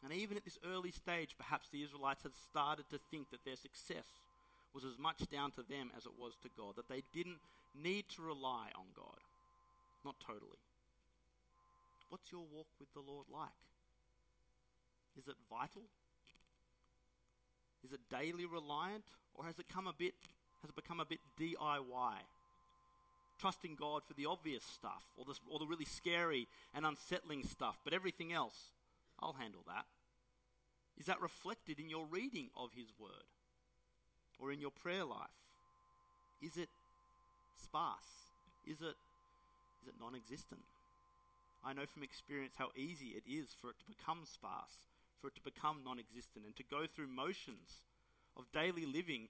And 0.02 0.12
even 0.12 0.36
at 0.36 0.44
this 0.44 0.58
early 0.66 0.90
stage, 0.90 1.36
perhaps 1.38 1.68
the 1.68 1.82
Israelites 1.82 2.24
had 2.24 2.34
started 2.34 2.90
to 2.90 2.98
think 3.10 3.30
that 3.30 3.44
their 3.44 3.56
success 3.56 4.04
was 4.74 4.84
as 4.84 4.98
much 4.98 5.30
down 5.30 5.52
to 5.52 5.62
them 5.62 5.90
as 5.96 6.04
it 6.04 6.18
was 6.18 6.34
to 6.42 6.50
God, 6.58 6.74
that 6.76 6.88
they 6.88 7.02
didn't 7.14 7.38
need 7.74 8.08
to 8.16 8.22
rely 8.22 8.68
on 8.74 8.86
God. 8.94 9.20
Not 10.04 10.16
totally. 10.20 10.62
What's 12.08 12.30
your 12.30 12.44
walk 12.52 12.68
with 12.78 12.92
the 12.94 13.00
Lord 13.00 13.26
like? 13.32 13.48
Is 15.18 15.28
it 15.28 15.34
vital? 15.50 15.82
Is 17.84 17.92
it 17.92 18.00
daily 18.10 18.46
reliant? 18.46 19.04
Or 19.34 19.44
has 19.44 19.58
it 19.58 19.66
come 19.72 19.86
a 19.86 19.92
bit 19.92 20.14
has 20.62 20.70
it 20.70 20.76
become 20.76 21.00
a 21.00 21.04
bit 21.04 21.18
DIY? 21.38 22.14
Trusting 23.38 23.74
God 23.74 24.02
for 24.06 24.14
the 24.14 24.24
obvious 24.24 24.64
stuff 24.64 25.04
or 25.16 25.24
the, 25.26 25.34
or 25.50 25.58
the 25.58 25.66
really 25.66 25.84
scary 25.84 26.48
and 26.74 26.86
unsettling 26.86 27.44
stuff, 27.44 27.78
but 27.84 27.92
everything 27.92 28.32
else, 28.32 28.70
I'll 29.20 29.34
handle 29.34 29.62
that. 29.66 29.84
Is 30.98 31.06
that 31.06 31.20
reflected 31.20 31.78
in 31.78 31.90
your 31.90 32.06
reading 32.06 32.48
of 32.56 32.70
His 32.74 32.86
Word 32.98 33.28
or 34.38 34.52
in 34.52 34.60
your 34.60 34.70
prayer 34.70 35.04
life? 35.04 35.28
Is 36.40 36.56
it 36.56 36.70
sparse? 37.64 38.28
Is 38.66 38.80
it, 38.80 38.96
is 39.80 39.88
it 39.88 39.96
non 40.00 40.14
existent? 40.14 40.64
I 41.64 41.72
know 41.72 41.86
from 41.86 42.02
experience 42.02 42.54
how 42.58 42.68
easy 42.76 43.16
it 43.16 43.24
is 43.24 43.56
for 43.58 43.70
it 43.70 43.80
to 43.80 43.88
become 43.88 44.28
sparse, 44.28 44.84
for 45.20 45.28
it 45.28 45.34
to 45.36 45.40
become 45.40 45.80
non 45.84 45.98
existent, 45.98 46.44
and 46.44 46.54
to 46.56 46.62
go 46.62 46.84
through 46.84 47.08
motions 47.08 47.80
of 48.36 48.52
daily 48.52 48.84
living. 48.84 49.28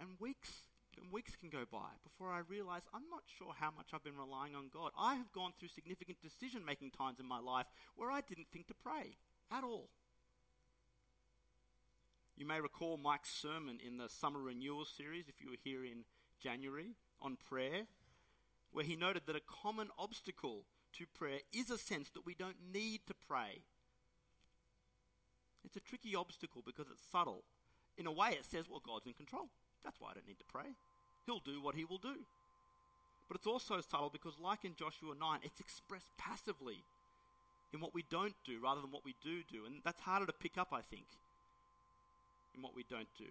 And 0.00 0.18
weeks 0.18 0.66
and 0.98 1.12
weeks 1.12 1.34
can 1.36 1.50
go 1.50 1.64
by 1.70 1.94
before 2.02 2.30
I 2.30 2.42
realize 2.48 2.82
I'm 2.92 3.08
not 3.10 3.22
sure 3.38 3.54
how 3.58 3.70
much 3.76 3.90
I've 3.92 4.04
been 4.04 4.18
relying 4.18 4.54
on 4.54 4.70
God. 4.72 4.90
I 4.98 5.14
have 5.14 5.32
gone 5.32 5.52
through 5.58 5.68
significant 5.68 6.18
decision 6.22 6.64
making 6.64 6.90
times 6.90 7.20
in 7.20 7.26
my 7.26 7.38
life 7.38 7.66
where 7.96 8.10
I 8.10 8.20
didn't 8.20 8.48
think 8.52 8.66
to 8.68 8.74
pray 8.74 9.14
at 9.52 9.64
all. 9.64 9.88
You 12.36 12.46
may 12.46 12.60
recall 12.60 12.96
Mike's 12.96 13.30
sermon 13.30 13.78
in 13.86 13.96
the 13.96 14.08
Summer 14.08 14.40
Renewal 14.40 14.84
series, 14.84 15.28
if 15.28 15.40
you 15.40 15.50
were 15.50 15.62
here 15.62 15.84
in 15.84 16.04
January, 16.42 16.96
on 17.24 17.38
prayer, 17.48 17.86
where 18.72 18.84
he 18.84 18.94
noted 18.94 19.22
that 19.26 19.36
a 19.36 19.40
common 19.40 19.88
obstacle 19.98 20.64
to 20.92 21.06
prayer 21.18 21.40
is 21.52 21.70
a 21.70 21.78
sense 21.78 22.10
that 22.10 22.26
we 22.26 22.34
don't 22.34 22.56
need 22.72 23.00
to 23.06 23.14
pray. 23.26 23.62
It's 25.64 25.76
a 25.76 25.80
tricky 25.80 26.14
obstacle 26.14 26.62
because 26.64 26.86
it's 26.90 27.02
subtle. 27.10 27.42
in 27.96 28.06
a 28.06 28.12
way, 28.12 28.30
it 28.30 28.44
says, 28.44 28.68
well, 28.68 28.82
God's 28.84 29.06
in 29.06 29.12
control. 29.14 29.48
That's 29.84 30.00
why 30.00 30.10
I 30.10 30.14
don't 30.14 30.26
need 30.26 30.38
to 30.38 30.52
pray. 30.52 30.74
He'll 31.26 31.38
do 31.38 31.62
what 31.62 31.76
he 31.76 31.84
will 31.84 31.98
do. 31.98 32.26
But 33.28 33.36
it's 33.36 33.46
also 33.46 33.80
subtle 33.80 34.10
because, 34.10 34.34
like 34.42 34.64
in 34.64 34.74
Joshua 34.74 35.14
9, 35.18 35.38
it's 35.42 35.60
expressed 35.60 36.08
passively 36.18 36.84
in 37.72 37.80
what 37.80 37.94
we 37.94 38.04
don't 38.10 38.34
do 38.44 38.58
rather 38.62 38.80
than 38.80 38.90
what 38.90 39.04
we 39.04 39.14
do 39.22 39.42
do. 39.50 39.64
And 39.64 39.76
that's 39.84 40.00
harder 40.00 40.26
to 40.26 40.32
pick 40.32 40.58
up, 40.58 40.68
I 40.72 40.82
think, 40.82 41.06
in 42.54 42.62
what 42.62 42.74
we 42.74 42.84
don't 42.88 43.08
do. 43.16 43.30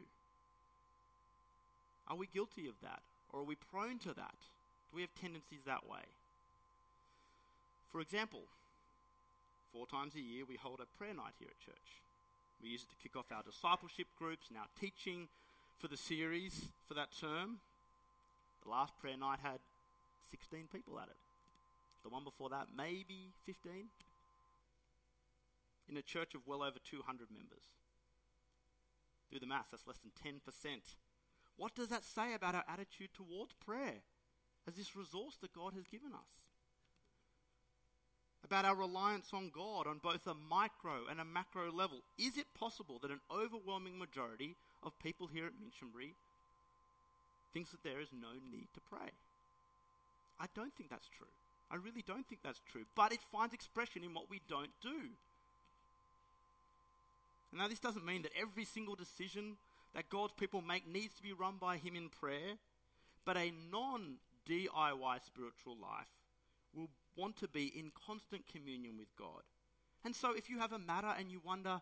Are 2.07 2.15
we 2.15 2.27
guilty 2.27 2.67
of 2.67 2.75
that? 2.81 3.01
Or 3.33 3.41
are 3.41 3.49
we 3.49 3.55
prone 3.55 3.97
to 3.99 4.13
that? 4.13 4.37
Do 4.91 4.95
we 4.95 5.01
have 5.01 5.13
tendencies 5.19 5.65
that 5.65 5.89
way? 5.89 6.05
For 7.91 7.99
example, 7.99 8.41
four 9.73 9.87
times 9.87 10.13
a 10.15 10.21
year 10.21 10.45
we 10.47 10.55
hold 10.55 10.79
a 10.79 10.97
prayer 10.97 11.13
night 11.13 11.33
here 11.39 11.49
at 11.49 11.59
church. 11.59 12.01
We 12.61 12.69
use 12.69 12.83
it 12.83 12.89
to 12.89 13.01
kick 13.01 13.17
off 13.17 13.25
our 13.33 13.43
discipleship 13.43 14.07
groups 14.17 14.47
and 14.49 14.57
our 14.57 14.69
teaching 14.79 15.27
for 15.79 15.87
the 15.87 15.97
series 15.97 16.69
for 16.87 16.93
that 16.93 17.09
term. 17.19 17.59
The 18.63 18.69
last 18.69 18.93
prayer 19.01 19.17
night 19.17 19.39
had 19.43 19.59
16 20.31 20.69
people 20.71 20.99
at 20.99 21.09
it. 21.09 21.17
The 22.03 22.09
one 22.09 22.23
before 22.23 22.49
that, 22.49 22.67
maybe 22.75 23.33
15. 23.45 23.89
In 25.89 25.97
a 25.97 26.01
church 26.01 26.35
of 26.35 26.47
well 26.47 26.63
over 26.63 26.79
200 26.79 27.27
members. 27.31 27.65
Do 29.31 29.39
the 29.39 29.47
maths, 29.47 29.71
that's 29.71 29.87
less 29.87 29.97
than 29.97 30.11
10%. 30.15 30.39
What 31.57 31.75
does 31.75 31.89
that 31.89 32.03
say 32.03 32.33
about 32.33 32.55
our 32.55 32.63
attitude 32.67 33.09
towards 33.13 33.53
prayer 33.53 34.01
as 34.67 34.75
this 34.75 34.95
resource 34.95 35.37
that 35.41 35.53
God 35.53 35.73
has 35.73 35.87
given 35.87 36.13
us? 36.13 36.47
About 38.43 38.65
our 38.65 38.75
reliance 38.75 39.29
on 39.33 39.51
God 39.53 39.87
on 39.87 39.99
both 39.99 40.27
a 40.27 40.33
micro 40.33 41.07
and 41.09 41.21
a 41.21 41.25
macro 41.25 41.71
level. 41.71 42.01
Is 42.17 42.37
it 42.37 42.53
possible 42.59 42.99
that 43.01 43.11
an 43.11 43.21
overwhelming 43.31 43.97
majority 43.97 44.57
of 44.81 44.99
people 44.99 45.27
here 45.27 45.45
at 45.45 45.53
Minchinbury 45.53 46.15
thinks 47.53 47.71
that 47.71 47.83
there 47.83 48.01
is 48.01 48.09
no 48.11 48.33
need 48.51 48.67
to 48.73 48.81
pray? 48.81 49.11
I 50.39 50.47
don't 50.55 50.73
think 50.75 50.89
that's 50.89 51.07
true. 51.07 51.27
I 51.71 51.75
really 51.75 52.03
don't 52.05 52.27
think 52.27 52.41
that's 52.43 52.61
true. 52.69 52.83
But 52.95 53.13
it 53.13 53.21
finds 53.31 53.53
expression 53.53 54.03
in 54.03 54.13
what 54.13 54.29
we 54.29 54.41
don't 54.49 54.71
do. 54.81 55.09
Now, 57.53 57.67
this 57.67 57.79
doesn't 57.79 58.05
mean 58.05 58.23
that 58.23 58.31
every 58.39 58.65
single 58.65 58.95
decision 58.95 59.57
that 59.93 60.09
God's 60.09 60.33
people 60.33 60.61
make 60.61 60.87
needs 60.87 61.13
to 61.15 61.23
be 61.23 61.33
run 61.33 61.55
by 61.59 61.77
Him 61.77 61.95
in 61.95 62.09
prayer, 62.09 62.57
but 63.25 63.37
a 63.37 63.51
non 63.71 64.17
DIY 64.47 65.25
spiritual 65.25 65.77
life 65.81 66.07
will 66.75 66.89
want 67.15 67.37
to 67.37 67.47
be 67.47 67.67
in 67.67 67.91
constant 68.05 68.43
communion 68.51 68.97
with 68.97 69.15
God. 69.17 69.43
And 70.03 70.15
so, 70.15 70.33
if 70.33 70.49
you 70.49 70.59
have 70.59 70.73
a 70.73 70.79
matter 70.79 71.13
and 71.17 71.31
you 71.31 71.39
wonder, 71.43 71.81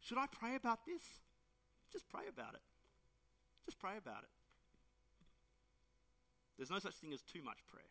should 0.00 0.18
I 0.18 0.26
pray 0.26 0.56
about 0.56 0.84
this? 0.86 1.02
Just 1.92 2.08
pray 2.08 2.24
about 2.28 2.54
it. 2.54 2.62
Just 3.64 3.78
pray 3.78 3.96
about 3.96 4.22
it. 4.22 4.30
There's 6.56 6.70
no 6.70 6.78
such 6.78 6.94
thing 6.94 7.12
as 7.12 7.22
too 7.22 7.42
much 7.42 7.58
prayer. 7.70 7.84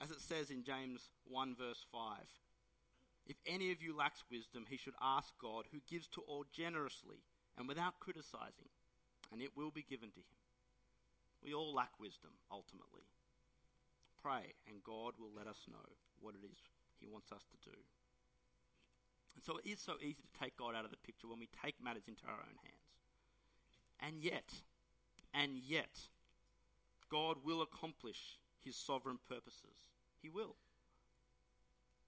As 0.00 0.10
it 0.10 0.20
says 0.20 0.50
in 0.50 0.62
James 0.62 1.10
1, 1.26 1.56
verse 1.56 1.84
5 1.90 2.00
If 3.26 3.36
any 3.46 3.72
of 3.72 3.82
you 3.82 3.96
lacks 3.96 4.22
wisdom, 4.30 4.66
he 4.68 4.76
should 4.76 4.94
ask 5.02 5.32
God, 5.40 5.64
who 5.72 5.78
gives 5.88 6.06
to 6.08 6.20
all 6.22 6.44
generously 6.52 7.24
and 7.58 7.66
without 7.66 7.98
criticizing, 8.00 8.70
and 9.32 9.42
it 9.42 9.56
will 9.56 9.70
be 9.70 9.82
given 9.82 10.10
to 10.10 10.22
him. 10.22 10.38
We 11.44 11.54
all 11.54 11.74
lack 11.74 11.98
wisdom, 12.00 12.30
ultimately. 12.50 13.06
Pray, 14.22 14.54
and 14.66 14.82
God 14.82 15.14
will 15.18 15.30
let 15.36 15.46
us 15.46 15.66
know 15.70 15.94
what 16.20 16.34
it 16.34 16.44
is 16.46 16.58
he 16.98 17.06
wants 17.06 17.30
us 17.30 17.42
to 17.50 17.70
do. 17.70 17.76
And 19.34 19.44
so 19.44 19.58
it 19.58 19.68
is 19.70 19.80
so 19.80 19.94
easy 20.00 20.22
to 20.22 20.40
take 20.40 20.56
God 20.56 20.74
out 20.74 20.84
of 20.84 20.90
the 20.90 20.96
picture 20.96 21.28
when 21.28 21.38
we 21.38 21.48
take 21.64 21.76
matters 21.82 22.08
into 22.08 22.24
our 22.26 22.42
own 22.42 22.58
hands. 22.62 22.88
And 24.00 24.22
yet, 24.22 24.52
and 25.32 25.58
yet, 25.64 26.10
God 27.08 27.38
will 27.44 27.62
accomplish 27.62 28.38
his 28.64 28.76
sovereign 28.76 29.18
purposes. 29.28 29.86
He 30.20 30.28
will. 30.28 30.56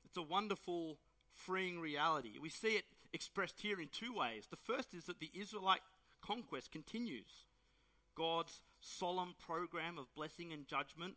It's 0.05 0.17
a 0.17 0.23
wonderful, 0.23 0.99
freeing 1.33 1.79
reality. 1.79 2.39
We 2.41 2.49
see 2.49 2.75
it 2.75 2.85
expressed 3.13 3.61
here 3.61 3.81
in 3.81 3.89
two 3.89 4.15
ways. 4.15 4.47
The 4.51 4.57
first 4.57 4.95
is 4.95 5.05
that 5.05 5.21
the 5.21 5.31
Israelite 5.35 5.81
conquest 6.25 6.71
continues. 6.71 7.47
God's 8.15 8.61
solemn 8.81 9.35
program 9.39 9.99
of 9.99 10.15
blessing 10.15 10.53
and 10.53 10.67
judgment. 10.67 11.15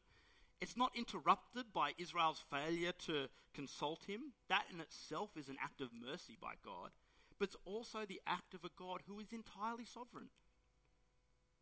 It's 0.62 0.78
not 0.78 0.96
interrupted 0.96 1.66
by 1.74 1.92
Israel's 1.98 2.44
failure 2.50 2.94
to 3.06 3.28
consult 3.54 4.06
him. 4.08 4.34
That 4.50 4.66
in 4.74 4.80
itself 4.80 5.32
is 5.36 5.50
an 5.50 5.58
act 5.62 5.82
of 5.82 5.90
mercy 5.94 6.38
by 6.40 6.54
God. 6.64 6.92
But 7.38 7.50
it's 7.50 7.58
also 7.66 8.06
the 8.06 8.22
act 8.26 8.54
of 8.54 8.64
a 8.64 8.70
God 8.78 9.02
who 9.08 9.20
is 9.20 9.34
entirely 9.34 9.86
sovereign, 9.86 10.30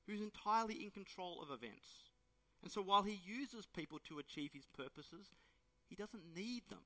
who's 0.06 0.22
entirely 0.22 0.76
in 0.76 0.92
control 0.92 1.42
of 1.42 1.50
events. 1.50 1.88
And 2.62 2.72
so 2.72 2.82
while 2.82 3.04
he 3.04 3.20
uses 3.26 3.66
people 3.66 4.00
to 4.08 4.20
achieve 4.20 4.52
his 4.54 4.68
purposes, 4.68 5.32
he 5.90 5.96
doesn't 5.96 6.36
need 6.36 6.64
them. 6.70 6.86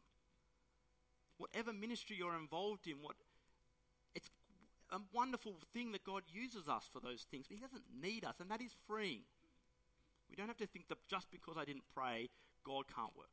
Whatever 1.38 1.74
ministry 1.74 2.16
you're 2.18 2.38
involved 2.38 2.88
in, 2.88 3.02
what 3.02 3.16
a 4.92 5.00
wonderful 5.14 5.56
thing 5.74 5.92
that 5.92 6.04
God 6.04 6.24
uses 6.32 6.68
us 6.68 6.90
for 6.92 7.00
those 7.00 7.26
things, 7.30 7.48
but 7.48 7.56
he 7.56 7.62
doesn't 7.62 7.84
need 8.02 8.24
us, 8.24 8.40
and 8.40 8.50
that 8.52 8.62
is 8.62 8.76
freeing. 8.88 9.22
We 10.30 10.36
don't 10.36 10.48
have 10.48 10.58
to 10.58 10.68
think 10.68 10.88
that 10.90 10.98
just 11.08 11.32
because 11.32 11.56
I 11.58 11.66
didn't 11.66 11.86
pray, 11.94 12.30
God 12.64 12.86
can't 12.94 13.16
work. 13.16 13.30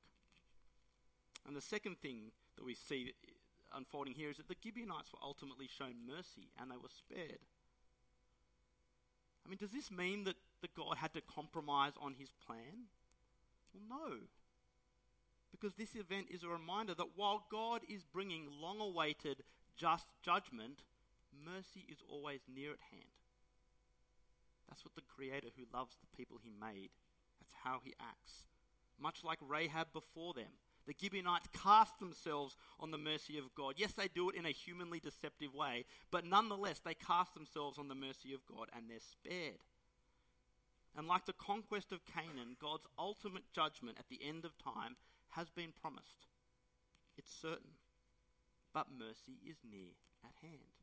And 1.46 1.56
the 1.56 1.60
second 1.60 1.98
thing 2.00 2.30
that 2.56 2.64
we 2.64 2.74
see 2.74 3.14
unfolding 3.74 4.14
here 4.14 4.30
is 4.30 4.36
that 4.36 4.48
the 4.48 4.56
Gibeonites 4.62 5.12
were 5.12 5.18
ultimately 5.22 5.66
shown 5.66 5.94
mercy 6.06 6.50
and 6.60 6.70
they 6.70 6.76
were 6.76 6.88
spared. 6.88 7.40
I 9.44 9.48
mean, 9.48 9.58
does 9.58 9.72
this 9.72 9.90
mean 9.90 10.24
that, 10.24 10.36
that 10.60 10.74
God 10.74 10.98
had 10.98 11.12
to 11.14 11.20
compromise 11.20 11.92
on 12.00 12.14
his 12.14 12.30
plan? 12.46 12.86
Well, 13.74 13.82
no. 13.88 14.16
Because 15.50 15.74
this 15.74 15.94
event 15.94 16.26
is 16.30 16.44
a 16.44 16.48
reminder 16.48 16.94
that 16.94 17.16
while 17.16 17.46
God 17.50 17.82
is 17.88 18.04
bringing 18.04 18.46
long 18.60 18.80
awaited 18.80 19.42
just 19.76 20.06
judgment, 20.22 20.82
mercy 21.32 21.84
is 21.88 22.02
always 22.08 22.40
near 22.52 22.72
at 22.72 22.90
hand. 22.90 23.16
That's 24.68 24.84
what 24.84 24.94
the 24.94 25.02
Creator 25.02 25.48
who 25.56 25.76
loves 25.76 25.96
the 26.00 26.16
people 26.16 26.38
he 26.42 26.50
made, 26.50 26.90
that's 27.40 27.54
how 27.64 27.80
he 27.84 27.94
acts. 28.00 28.44
Much 28.98 29.24
like 29.24 29.38
Rahab 29.46 29.92
before 29.92 30.32
them, 30.34 30.52
the 30.86 30.94
Gibeonites 31.00 31.48
cast 31.52 31.98
themselves 31.98 32.56
on 32.80 32.90
the 32.90 32.98
mercy 32.98 33.38
of 33.38 33.54
God. 33.54 33.74
Yes, 33.76 33.92
they 33.92 34.08
do 34.08 34.30
it 34.30 34.36
in 34.36 34.46
a 34.46 34.50
humanly 34.50 34.98
deceptive 34.98 35.54
way, 35.54 35.84
but 36.10 36.24
nonetheless, 36.24 36.80
they 36.80 36.94
cast 36.94 37.34
themselves 37.34 37.78
on 37.78 37.88
the 37.88 37.94
mercy 37.94 38.32
of 38.32 38.44
God 38.46 38.68
and 38.74 38.88
they're 38.88 38.98
spared. 39.00 39.62
And 40.96 41.06
like 41.08 41.24
the 41.24 41.32
conquest 41.32 41.92
of 41.92 42.04
Canaan, 42.04 42.56
God's 42.60 42.86
ultimate 42.98 43.44
judgment 43.54 43.96
at 43.98 44.08
the 44.08 44.20
end 44.26 44.44
of 44.44 44.58
time 44.58 44.96
has 45.30 45.48
been 45.48 45.72
promised. 45.80 46.26
It's 47.16 47.32
certain. 47.32 47.78
But 48.74 48.88
mercy 48.90 49.38
is 49.46 49.56
near 49.68 49.92
at 50.24 50.34
hand. 50.42 50.81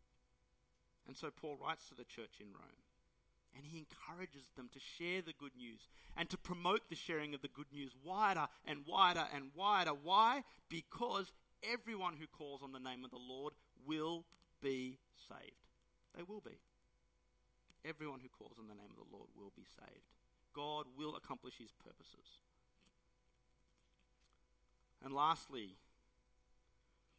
And 1.09 1.17
so 1.17 1.31
Paul 1.31 1.57
writes 1.57 1.89
to 1.89 1.95
the 1.95 2.03
church 2.03 2.37
in 2.39 2.53
Rome 2.53 2.85
and 3.57 3.65
he 3.65 3.79
encourages 3.79 4.45
them 4.55 4.69
to 4.71 4.79
share 4.79 5.23
the 5.23 5.33
good 5.33 5.57
news 5.57 5.89
and 6.15 6.29
to 6.29 6.37
promote 6.37 6.87
the 6.87 6.95
sharing 6.95 7.33
of 7.33 7.41
the 7.41 7.47
good 7.47 7.65
news 7.73 7.93
wider 8.05 8.45
and 8.67 8.85
wider 8.87 9.25
and 9.33 9.49
wider. 9.55 9.89
Why? 9.89 10.43
Because 10.69 11.31
everyone 11.63 12.13
who 12.13 12.27
calls 12.27 12.61
on 12.61 12.73
the 12.73 12.79
name 12.79 13.03
of 13.03 13.09
the 13.09 13.17
Lord 13.17 13.53
will 13.87 14.23
be 14.61 14.99
saved. 15.17 15.65
They 16.15 16.21
will 16.21 16.41
be. 16.41 16.61
Everyone 17.83 18.19
who 18.19 18.29
calls 18.29 18.57
on 18.59 18.67
the 18.67 18.75
name 18.75 18.91
of 18.91 18.97
the 18.97 19.11
Lord 19.11 19.29
will 19.35 19.51
be 19.57 19.65
saved. 19.65 20.05
God 20.53 20.85
will 20.95 21.15
accomplish 21.15 21.55
his 21.57 21.71
purposes. 21.71 22.37
And 25.03 25.11
lastly, 25.11 25.77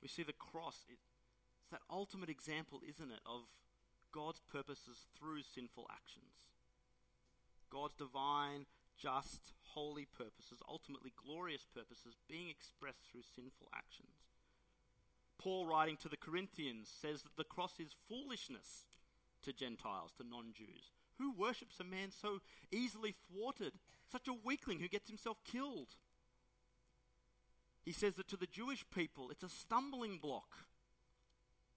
we 0.00 0.06
see 0.06 0.22
the 0.22 0.32
cross. 0.32 0.76
It's 0.88 1.72
that 1.72 1.80
ultimate 1.90 2.30
example, 2.30 2.78
isn't 2.88 3.10
it, 3.10 3.18
of 3.26 3.40
God's 4.12 4.40
purposes 4.40 5.06
through 5.18 5.42
sinful 5.42 5.86
actions. 5.90 6.50
God's 7.70 7.94
divine, 7.94 8.66
just, 8.98 9.52
holy 9.74 10.06
purposes, 10.06 10.60
ultimately 10.68 11.12
glorious 11.16 11.66
purposes, 11.72 12.16
being 12.28 12.50
expressed 12.50 13.06
through 13.10 13.22
sinful 13.34 13.68
actions. 13.74 14.28
Paul, 15.38 15.66
writing 15.66 15.96
to 15.98 16.08
the 16.08 16.18
Corinthians, 16.18 16.90
says 17.00 17.22
that 17.22 17.36
the 17.36 17.44
cross 17.44 17.80
is 17.80 17.96
foolishness 18.08 18.84
to 19.42 19.52
Gentiles, 19.52 20.12
to 20.18 20.24
non 20.28 20.52
Jews. 20.52 20.92
Who 21.18 21.32
worships 21.32 21.80
a 21.80 21.84
man 21.84 22.10
so 22.10 22.40
easily 22.70 23.14
thwarted, 23.28 23.72
such 24.10 24.28
a 24.28 24.34
weakling 24.34 24.80
who 24.80 24.88
gets 24.88 25.08
himself 25.08 25.38
killed? 25.44 25.96
He 27.84 27.92
says 27.92 28.16
that 28.16 28.28
to 28.28 28.36
the 28.36 28.46
Jewish 28.46 28.84
people, 28.94 29.30
it's 29.30 29.42
a 29.42 29.48
stumbling 29.48 30.18
block. 30.18 30.66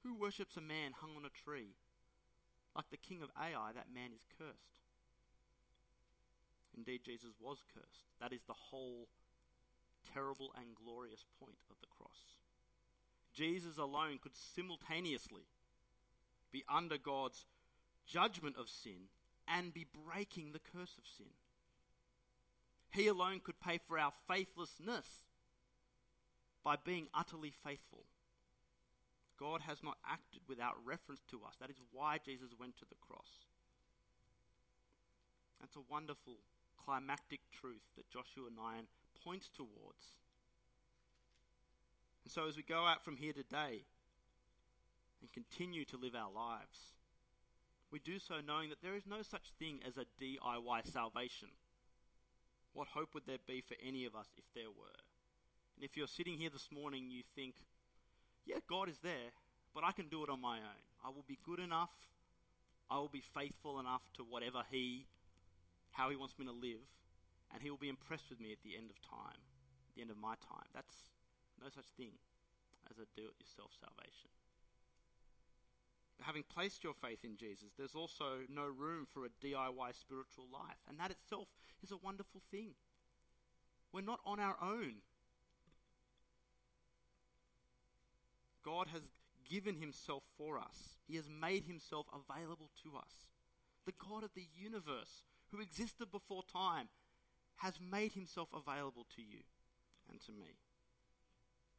Who 0.03 0.15
worships 0.15 0.57
a 0.57 0.61
man 0.61 0.91
hung 0.99 1.11
on 1.15 1.25
a 1.25 1.29
tree? 1.29 1.75
Like 2.75 2.89
the 2.89 2.97
king 2.97 3.21
of 3.21 3.29
Ai, 3.37 3.71
that 3.73 3.93
man 3.93 4.11
is 4.15 4.25
cursed. 4.37 4.81
Indeed, 6.75 7.01
Jesus 7.05 7.31
was 7.39 7.63
cursed. 7.73 8.09
That 8.19 8.33
is 8.33 8.41
the 8.47 8.53
whole 8.53 9.07
terrible 10.13 10.51
and 10.57 10.75
glorious 10.75 11.23
point 11.39 11.57
of 11.69 11.75
the 11.81 11.87
cross. 11.87 12.39
Jesus 13.33 13.77
alone 13.77 14.19
could 14.21 14.35
simultaneously 14.35 15.43
be 16.51 16.63
under 16.67 16.97
God's 16.97 17.45
judgment 18.05 18.55
of 18.57 18.69
sin, 18.69 19.09
and 19.47 19.73
be 19.73 19.85
breaking 20.05 20.51
the 20.51 20.59
curse 20.59 20.97
of 20.97 21.07
sin. 21.17 21.31
He 22.91 23.07
alone 23.07 23.41
could 23.43 23.59
pay 23.59 23.79
for 23.87 23.97
our 23.97 24.13
faithlessness 24.27 25.07
by 26.63 26.75
being 26.75 27.07
utterly 27.13 27.51
faithful. 27.63 28.05
God 29.43 29.59
has 29.67 29.83
not 29.83 29.97
acted 30.07 30.39
without 30.47 30.79
reference 30.85 31.19
to 31.29 31.43
us. 31.43 31.59
That 31.59 31.69
is 31.69 31.75
why 31.91 32.17
Jesus 32.23 32.55
went 32.57 32.77
to 32.77 32.85
the 32.87 32.95
cross. 33.05 33.43
That's 35.59 35.75
a 35.75 35.91
wonderful 35.91 36.39
climactic 36.85 37.41
truth 37.51 37.83
that 37.97 38.09
Joshua 38.09 38.47
9 38.55 38.87
points 39.21 39.49
towards. 39.53 40.15
And 42.23 42.31
so, 42.31 42.47
as 42.47 42.55
we 42.55 42.63
go 42.63 42.87
out 42.87 43.03
from 43.03 43.17
here 43.17 43.33
today 43.33 43.83
and 45.19 45.33
continue 45.33 45.83
to 45.91 45.97
live 45.97 46.15
our 46.15 46.31
lives, 46.31 46.95
we 47.91 47.99
do 47.99 48.19
so 48.19 48.35
knowing 48.47 48.69
that 48.69 48.81
there 48.81 48.95
is 48.95 49.03
no 49.05 49.23
such 49.23 49.51
thing 49.59 49.81
as 49.85 49.97
a 49.97 50.07
DIY 50.23 50.87
salvation. 50.87 51.49
What 52.71 52.87
hope 52.87 53.13
would 53.13 53.27
there 53.27 53.43
be 53.45 53.59
for 53.59 53.75
any 53.85 54.05
of 54.05 54.15
us 54.15 54.27
if 54.37 54.45
there 54.55 54.71
were? 54.71 55.03
And 55.75 55.83
if 55.83 55.97
you're 55.97 56.07
sitting 56.07 56.37
here 56.37 56.49
this 56.49 56.69
morning, 56.71 57.11
you 57.11 57.23
think, 57.35 57.55
yeah, 58.45 58.57
God 58.69 58.89
is 58.89 58.99
there, 59.03 59.31
but 59.73 59.83
I 59.83 59.91
can 59.91 60.07
do 60.07 60.23
it 60.23 60.29
on 60.29 60.41
my 60.41 60.57
own. 60.57 60.83
I 61.05 61.09
will 61.09 61.25
be 61.27 61.39
good 61.45 61.59
enough. 61.59 61.91
I 62.89 62.97
will 62.97 63.09
be 63.09 63.23
faithful 63.33 63.79
enough 63.79 64.01
to 64.15 64.23
whatever 64.23 64.63
He, 64.69 65.05
how 65.91 66.09
He 66.09 66.15
wants 66.15 66.37
me 66.37 66.45
to 66.45 66.51
live, 66.51 66.83
and 67.53 67.61
He 67.61 67.69
will 67.69 67.77
be 67.77 67.89
impressed 67.89 68.29
with 68.29 68.39
me 68.39 68.51
at 68.51 68.61
the 68.63 68.77
end 68.77 68.89
of 68.89 68.99
time, 69.01 69.39
the 69.95 70.01
end 70.01 70.11
of 70.11 70.17
my 70.17 70.35
time. 70.41 70.67
That's 70.73 70.93
no 71.61 71.69
such 71.69 71.87
thing 71.97 72.13
as 72.89 72.97
a 72.97 73.07
do 73.15 73.27
it 73.27 73.39
yourself 73.39 73.71
salvation. 73.79 74.29
Having 76.21 76.43
placed 76.53 76.83
your 76.83 76.93
faith 76.93 77.19
in 77.23 77.35
Jesus, 77.35 77.73
there's 77.77 77.95
also 77.95 78.45
no 78.47 78.63
room 78.63 79.07
for 79.13 79.25
a 79.25 79.33
DIY 79.43 79.95
spiritual 79.95 80.47
life, 80.51 80.79
and 80.87 80.99
that 80.99 81.11
itself 81.11 81.47
is 81.81 81.91
a 81.91 81.97
wonderful 81.97 82.41
thing. 82.51 82.75
We're 83.91 84.01
not 84.01 84.19
on 84.25 84.39
our 84.39 84.55
own. 84.61 85.03
God 88.63 88.87
has 88.93 89.01
given 89.49 89.75
himself 89.75 90.23
for 90.37 90.57
us. 90.57 90.97
He 91.07 91.15
has 91.15 91.25
made 91.29 91.65
himself 91.65 92.07
available 92.13 92.69
to 92.83 92.97
us. 92.97 93.27
The 93.85 93.93
God 94.09 94.23
of 94.23 94.31
the 94.35 94.47
universe, 94.55 95.23
who 95.51 95.59
existed 95.59 96.11
before 96.11 96.43
time, 96.51 96.87
has 97.57 97.79
made 97.79 98.13
himself 98.13 98.49
available 98.53 99.05
to 99.15 99.21
you 99.21 99.43
and 100.09 100.19
to 100.21 100.31
me. 100.31 100.57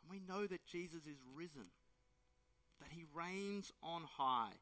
And 0.03 0.11
we 0.11 0.21
know 0.21 0.47
that 0.47 0.67
Jesus 0.67 1.07
is 1.07 1.19
risen, 1.35 1.67
that 2.81 2.93
he 2.93 3.05
reigns 3.15 3.73
on 3.83 4.03
high. 4.19 4.53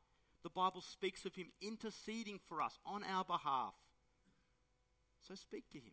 The 0.43 0.51
Bible 0.51 0.81
speaks 0.81 1.25
of 1.25 1.35
him 1.35 1.49
interceding 1.61 2.39
for 2.49 2.63
us 2.63 2.79
on 2.87 3.03
our 3.05 3.25
behalf. 3.25 3.75
So 5.27 5.35
speak 5.35 5.69
to 5.71 5.79
him. 5.79 5.93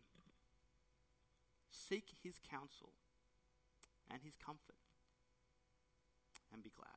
Seek 1.70 2.06
his 2.22 2.34
counsel 2.50 2.92
and 4.10 4.20
his 4.24 4.34
comfort 4.36 4.74
and 6.52 6.62
be 6.62 6.70
glad. 6.76 6.88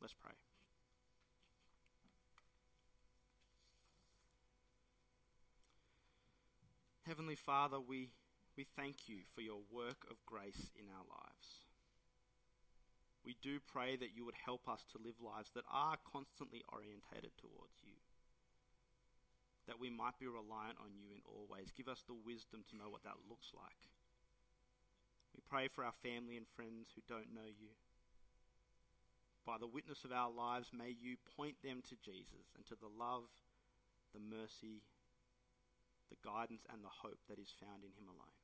Let's 0.00 0.14
pray. 0.14 0.32
Heavenly 7.06 7.34
Father, 7.34 7.78
we, 7.78 8.10
we 8.56 8.64
thank 8.76 9.08
you 9.08 9.18
for 9.34 9.42
your 9.42 9.60
work 9.70 10.06
of 10.10 10.16
grace 10.24 10.70
in 10.78 10.86
our 10.86 11.04
lives. 11.06 11.62
We 13.24 13.36
do 13.42 13.58
pray 13.60 13.96
that 13.96 14.14
you 14.14 14.24
would 14.24 14.38
help 14.38 14.68
us 14.68 14.82
to 14.90 15.02
live 15.02 15.18
lives 15.22 15.50
that 15.54 15.66
are 15.70 15.98
constantly 16.10 16.62
orientated 16.72 17.30
towards 17.38 17.78
you. 17.82 17.94
That 19.68 19.78
we 19.78 19.90
might 19.90 20.18
be 20.18 20.26
reliant 20.26 20.82
on 20.82 20.98
you 20.98 21.14
in 21.14 21.22
all 21.26 21.46
ways. 21.46 21.70
Give 21.76 21.86
us 21.86 22.02
the 22.06 22.18
wisdom 22.18 22.66
to 22.70 22.76
know 22.76 22.90
what 22.90 23.04
that 23.04 23.22
looks 23.30 23.54
like. 23.54 23.91
We 25.34 25.40
pray 25.48 25.68
for 25.68 25.84
our 25.84 25.96
family 26.02 26.36
and 26.36 26.46
friends 26.56 26.92
who 26.94 27.02
don't 27.08 27.32
know 27.34 27.48
you. 27.48 27.72
By 29.44 29.58
the 29.58 29.66
witness 29.66 30.04
of 30.04 30.12
our 30.12 30.30
lives, 30.30 30.70
may 30.70 30.94
you 30.94 31.16
point 31.36 31.56
them 31.64 31.82
to 31.88 31.96
Jesus 31.98 32.52
and 32.54 32.64
to 32.66 32.76
the 32.78 32.92
love, 32.92 33.26
the 34.14 34.22
mercy, 34.22 34.84
the 36.10 36.20
guidance, 36.22 36.62
and 36.70 36.84
the 36.84 37.00
hope 37.02 37.18
that 37.28 37.40
is 37.40 37.50
found 37.58 37.82
in 37.82 37.90
him 37.96 38.06
alone. 38.06 38.41